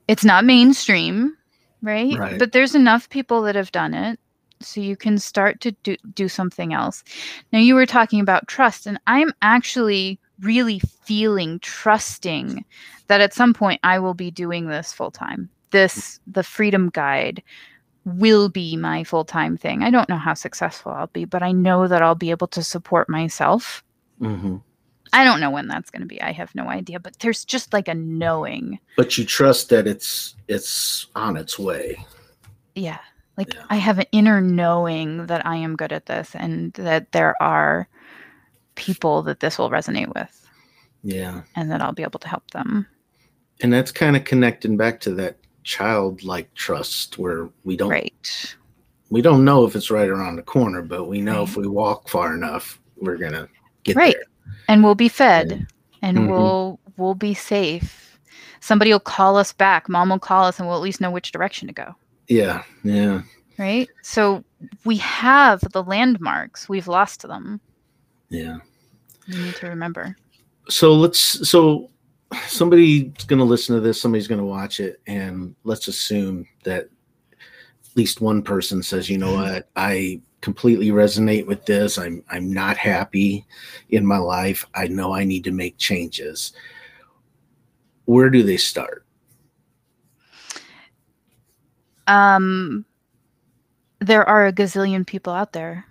[0.07, 1.35] it's not mainstream
[1.81, 2.17] right?
[2.17, 2.39] Right.
[2.39, 4.19] but there's enough people that have done it
[4.61, 7.03] so you can start to do, do something else
[7.53, 12.65] now you were talking about trust and i'm actually really feeling trusting
[13.07, 17.41] that at some point i will be doing this full time this the freedom guide
[18.05, 21.87] will be my full-time thing i don't know how successful i'll be but i know
[21.87, 23.83] that i'll be able to support myself
[24.19, 24.61] Mhm.
[25.13, 26.21] I don't know when that's going to be.
[26.21, 28.79] I have no idea, but there's just like a knowing.
[28.97, 32.05] But you trust that it's it's on its way.
[32.75, 32.99] Yeah.
[33.37, 33.63] Like Yeah.
[33.69, 37.87] I have an inner knowing that I am good at this and that there are
[38.75, 40.49] people that this will resonate with
[41.03, 41.41] Yeah.
[41.55, 42.85] and that I'll be able to help them.
[43.61, 48.55] And that's kind of connecting back to that childlike trust where we don't Right.
[49.09, 52.07] we don't know if it's right around the corner, but we know if we walk
[52.09, 53.47] far enough, we're gonna
[53.83, 54.13] get Right.
[54.15, 54.23] there.
[54.67, 55.67] And we'll be fed
[56.01, 56.29] and Mhm.
[56.29, 58.19] we'll we'll be safe.
[58.59, 59.87] Somebody will call us back.
[59.87, 61.95] Mom will call us and we'll at least know which direction to go.
[62.27, 63.21] Yeah, yeah,
[63.57, 63.89] Right?
[64.03, 64.43] So
[64.85, 66.67] we have the landmarks.
[66.69, 67.59] We've lost them.
[68.29, 68.57] yeah.
[69.27, 70.15] We need to remember.
[70.69, 71.89] So let's so
[72.47, 76.83] somebody's gonna listen to this, somebody's gonna watch it, and let's assume that
[77.31, 81.97] at least one person says, you know what, I completely resonate with this.
[81.97, 83.45] I'm I'm not happy
[83.89, 84.65] in my life.
[84.73, 86.53] I know I need to make changes.
[88.05, 89.05] Where do they start?
[92.07, 92.85] um
[93.99, 95.85] there are a gazillion people out there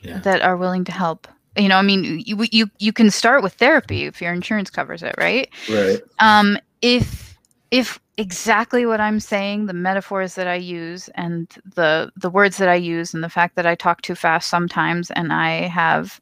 [0.00, 0.20] Yeah.
[0.20, 3.52] that are willing to help you know i mean you you you can start with
[3.54, 6.00] therapy if your insurance covers it right Right.
[6.20, 7.36] um if
[7.70, 12.68] if exactly what i'm saying the metaphors that i use and the the words that
[12.68, 16.20] i use and the fact that i talk too fast sometimes and i have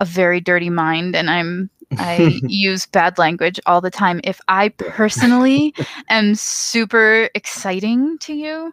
[0.00, 4.20] a very dirty mind and i'm i use bad language all the time.
[4.24, 5.74] If i personally
[6.08, 8.72] am super exciting to you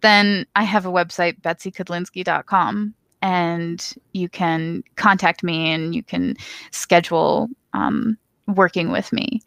[0.00, 6.36] then i have a website betsykudlinski.com and you can contact me and you can
[6.72, 8.16] schedule um,
[8.46, 9.40] working with me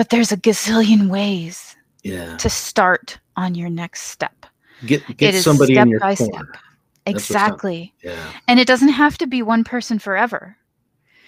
[0.00, 2.34] but there's a gazillion ways Yeah.
[2.38, 4.46] to start on your next step
[4.86, 6.32] Get get it is somebody step in your by corner.
[6.32, 7.36] step That's what's up.
[7.36, 8.32] exactly Yeah.
[8.48, 10.56] and it doesn't have to be one person forever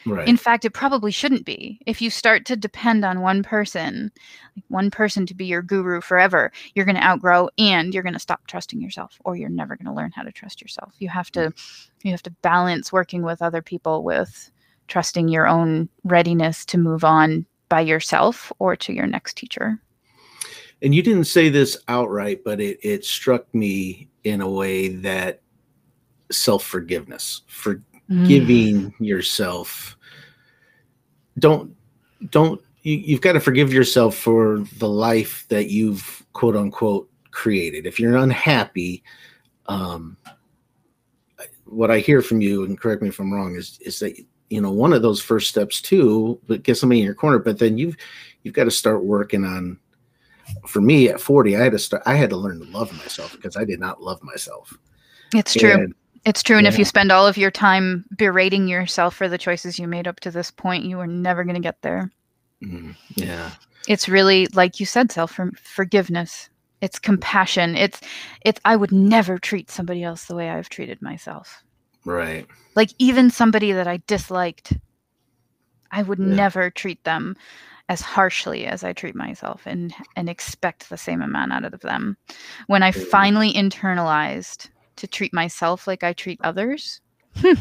[0.07, 0.27] Right.
[0.27, 1.79] in fact, it probably shouldn't be.
[1.87, 4.11] If you start to depend on one person,
[4.57, 8.15] like one person to be your guru forever, you're going to outgrow and you're going
[8.15, 10.95] to stop trusting yourself or you're never going to learn how to trust yourself.
[10.99, 12.09] You have to hmm.
[12.09, 14.51] you have to balance working with other people with
[14.89, 19.81] trusting your own readiness to move on by yourself or to your next teacher.
[20.83, 25.41] and you didn't say this outright, but it, it struck me in a way that
[26.31, 27.81] self forgiveness, Mm.
[28.27, 29.97] forgiving yourself.
[31.39, 31.75] Don't,
[32.31, 37.87] don't, you, you've got to forgive yourself for the life that you've quote unquote created.
[37.87, 39.03] If you're unhappy,
[39.67, 40.19] um,
[41.65, 44.13] what I hear from you, and correct me if I'm wrong, is is that
[44.53, 47.39] you know one of those first steps too, but get somebody in your corner.
[47.39, 47.97] But then you've
[48.43, 49.79] you've got to start working on
[50.67, 53.33] for me at 40 i had to start i had to learn to love myself
[53.33, 54.77] because i did not love myself
[55.35, 55.71] It's true.
[55.73, 55.95] And-
[56.25, 56.59] It's true.
[56.59, 60.07] And if you spend all of your time berating yourself for the choices you made
[60.07, 62.11] up to this point, you are never going to get there.
[62.63, 63.53] mm, yeah
[63.89, 66.51] it's really like you said self forgiveness
[66.81, 68.01] it's compassion it's
[68.45, 71.63] it's i would never treat somebody else the way i've treated myself
[72.05, 74.75] right like even somebody that i disliked
[75.91, 76.27] i would Yeah.
[76.27, 77.37] never treat them
[77.89, 82.17] as harshly as i treat myself and and expect the same amount out of them
[82.67, 87.01] when i finally internalized to treat myself like i treat others
[87.37, 87.53] hmm,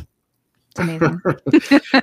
[0.69, 1.21] it's amazing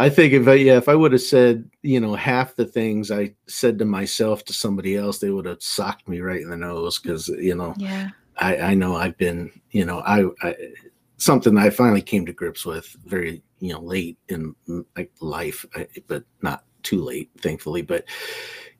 [0.00, 3.10] I think if I, yeah, if I would have said, you know, half the things
[3.10, 6.56] I said to myself to somebody else, they would have socked me right in the
[6.56, 8.10] nose because, you know, Yeah.
[8.36, 10.54] I, I know I've been, you know, I, I
[11.18, 15.66] something I finally came to grips with very, you know, late in mm, like life,
[16.06, 17.82] but not too late, thankfully.
[17.82, 18.04] But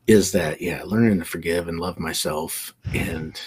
[0.06, 3.38] is that yeah, learning to forgive and love myself and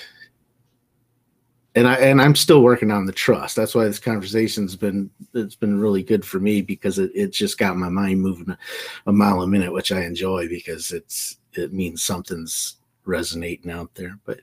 [1.74, 3.56] and I and I'm still working on the trust.
[3.56, 7.58] That's why this conversation's been it's been really good for me because it, it just
[7.58, 8.58] got my mind moving a,
[9.08, 12.76] a mile a minute, which I enjoy because it's it means something's
[13.06, 14.18] resonating out there.
[14.26, 14.42] But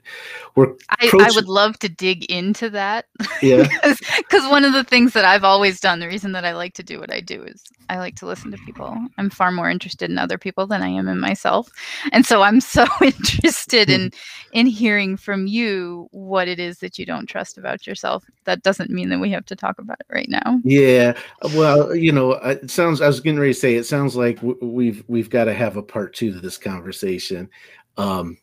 [0.55, 3.05] we're I, I would love to dig into that
[3.41, 3.67] yeah.
[4.17, 6.83] because one of the things that I've always done, the reason that I like to
[6.83, 8.95] do what I do is I like to listen to people.
[9.17, 11.69] I'm far more interested in other people than I am in myself,
[12.11, 13.95] and so I'm so interested hmm.
[13.95, 14.11] in
[14.51, 18.25] in hearing from you what it is that you don't trust about yourself.
[18.45, 20.59] That doesn't mean that we have to talk about it right now.
[20.63, 21.17] Yeah,
[21.55, 23.01] well, you know, it sounds.
[23.01, 25.83] I was getting ready to say it sounds like we've we've got to have a
[25.83, 27.49] part two to this conversation,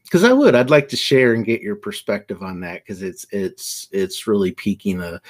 [0.04, 0.54] because I would.
[0.54, 4.52] I'd like to share and get your perspective on that because it's it's it's really
[4.52, 5.20] piquing a,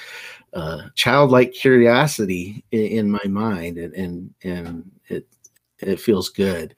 [0.53, 5.27] a childlike curiosity in, in my mind, and and and it
[5.79, 6.75] it feels good.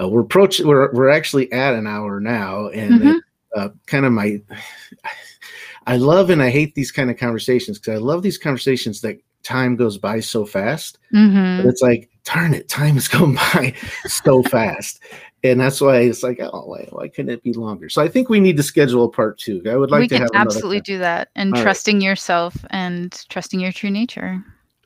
[0.00, 0.66] Uh, we're approaching.
[0.66, 3.20] We're we're actually at an hour now, and Mhm.
[3.56, 4.42] uh, kind of my.
[5.86, 9.18] I love and I hate these kind of conversations because I love these conversations that
[9.42, 10.98] time goes by so fast.
[11.12, 11.68] But Mhm.
[11.68, 13.74] it's like, darn it, time is going by
[14.06, 15.00] so fast.
[15.44, 17.90] And that's why it's like, oh, why, why couldn't it be longer?
[17.90, 19.62] So I think we need to schedule a part two.
[19.70, 21.62] I would like we to can have absolutely do that, and All right.
[21.62, 24.42] trusting yourself and trusting your true nature.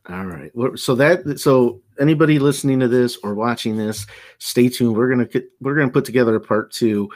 [0.09, 0.51] All right.
[0.75, 4.07] So that so anybody listening to this or watching this,
[4.39, 4.97] stay tuned.
[4.97, 5.29] We're gonna
[5.61, 7.09] we're gonna put together a part two.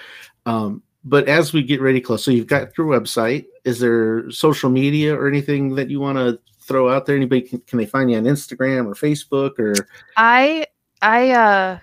[0.47, 3.47] Um, but as we get ready close, so you've got your website.
[3.65, 7.17] Is there social media or anything that you want to throw out there?
[7.17, 10.67] Anybody can, can they find you on Instagram or Facebook or I
[11.01, 11.79] I uh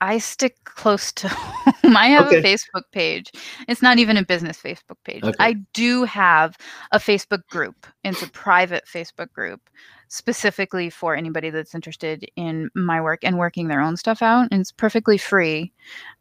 [0.00, 1.96] I stick close to home.
[1.96, 2.38] I have Okay.
[2.38, 3.30] a Facebook page.
[3.68, 5.22] It's not even a business Facebook page.
[5.24, 5.34] Okay.
[5.38, 6.56] I do have
[6.92, 7.86] a Facebook group.
[8.04, 9.60] It's a private Facebook group
[10.08, 14.48] specifically for anybody that's interested in my work and working their own stuff out.
[14.50, 15.72] And it's perfectly free.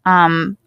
[0.05, 0.57] Um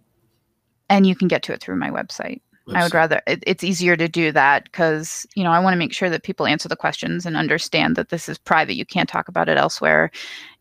[0.89, 2.41] and you can get to it through my website.
[2.75, 5.79] I would rather it, it's easier to do that because you know I want to
[5.79, 8.75] make sure that people answer the questions and understand that this is private.
[8.75, 10.11] You can't talk about it elsewhere,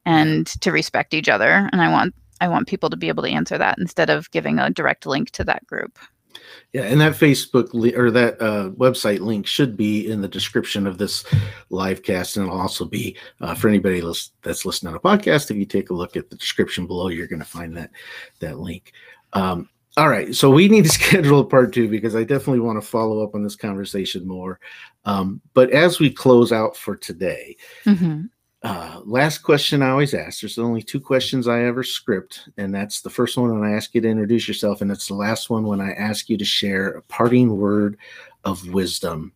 [0.05, 1.67] and to respect each other.
[1.71, 4.59] And I want I want people to be able to answer that instead of giving
[4.59, 5.97] a direct link to that group.
[6.73, 10.85] Yeah, and that Facebook li- or that uh, website link should be in the description
[10.85, 11.23] of this
[11.69, 14.01] live cast, and it'll also be uh, for anybody
[14.43, 15.49] that's listening on a podcast.
[15.49, 17.91] If you take a look at the description below, you're going to find that
[18.39, 18.91] that link.
[19.33, 22.81] Um, all right, so we need to schedule a part two because I definitely want
[22.81, 24.59] to follow up on this conversation more.
[25.05, 27.55] Um, but as we close out for today,
[27.85, 28.29] Mhm.
[28.65, 30.41] Uh, last question I always ask.
[30.41, 33.93] There's only two questions I ever script, and that's the first one when I ask
[33.93, 36.89] you to introduce yourself, and it's the last one when I ask you to share
[36.89, 37.95] a parting word
[38.43, 39.33] of wisdom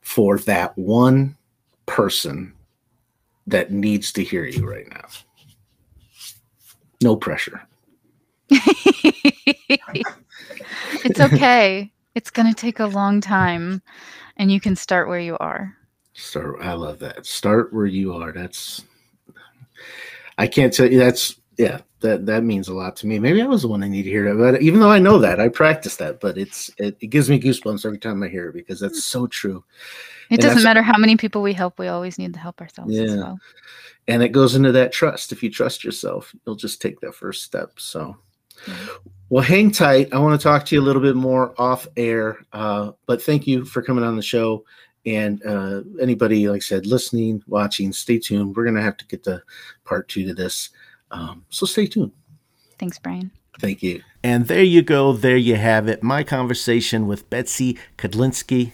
[0.00, 1.36] for that one
[1.86, 2.54] person
[3.48, 5.08] that needs to hear you right now.
[7.02, 7.66] No pressure.
[11.04, 11.92] it's okay.
[12.14, 13.82] It's going to take a long time,
[14.36, 15.76] and you can start where you are.
[16.22, 16.56] Start.
[16.62, 17.26] I love that.
[17.26, 18.32] Start where you are.
[18.32, 18.84] That's.
[20.38, 20.98] I can't tell you.
[20.98, 21.80] That's yeah.
[22.00, 23.18] That that means a lot to me.
[23.18, 24.38] Maybe I was the one I need to hear that.
[24.40, 26.20] But even though I know that, I practice that.
[26.20, 29.26] But it's it, it gives me goosebumps every time I hear it because that's so
[29.26, 29.64] true.
[30.30, 31.78] It And doesn't matter how many people we help.
[31.78, 33.16] We always need to help ourselves as Yeah.
[33.16, 33.38] well.
[34.08, 35.32] And it goes into that trust.
[35.32, 37.72] If you trust yourself, you'll just take that first step.
[37.78, 38.16] So.
[39.28, 40.12] Well, hang tight.
[40.12, 42.38] I want to talk to you a little bit more off air.
[42.52, 44.64] Uh, but thank you for coming on the show.
[45.04, 48.56] And uh, anybody, like I said, listening, watching, stay tuned.
[48.56, 49.42] We're going to have to get to
[49.84, 50.70] part two to this.
[51.10, 52.12] Um, so stay tuned.
[52.78, 53.30] Thanks, Brian.
[53.60, 54.02] Thank you.
[54.22, 55.12] And there you go.
[55.12, 56.02] There you have it.
[56.02, 58.72] My conversation with Betsy Kudlinski.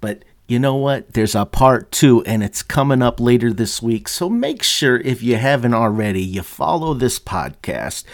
[0.00, 1.14] But you know what?
[1.14, 4.08] There's a part two, and it's coming up later this week.
[4.08, 8.04] So make sure, if you haven't already, you follow this podcast.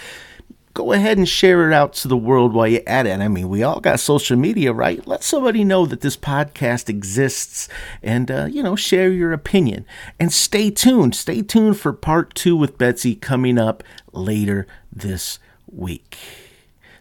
[0.77, 3.19] Go ahead and share it out to the world while you're at it.
[3.19, 5.07] I mean, we all got social media, right?
[5.07, 7.67] Let somebody know that this podcast exists
[8.03, 9.87] and, uh, you know, share your opinion.
[10.21, 11.15] And stay tuned.
[11.15, 16.19] Stay tuned for part two with Betsy coming up later this week.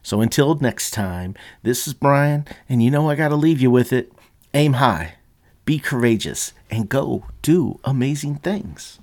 [0.02, 3.72] So until next time, this is Brian, and you know I got to leave you
[3.72, 4.10] with it.
[4.54, 5.16] Aim high,
[5.66, 9.00] be courageous, and go do amazing things.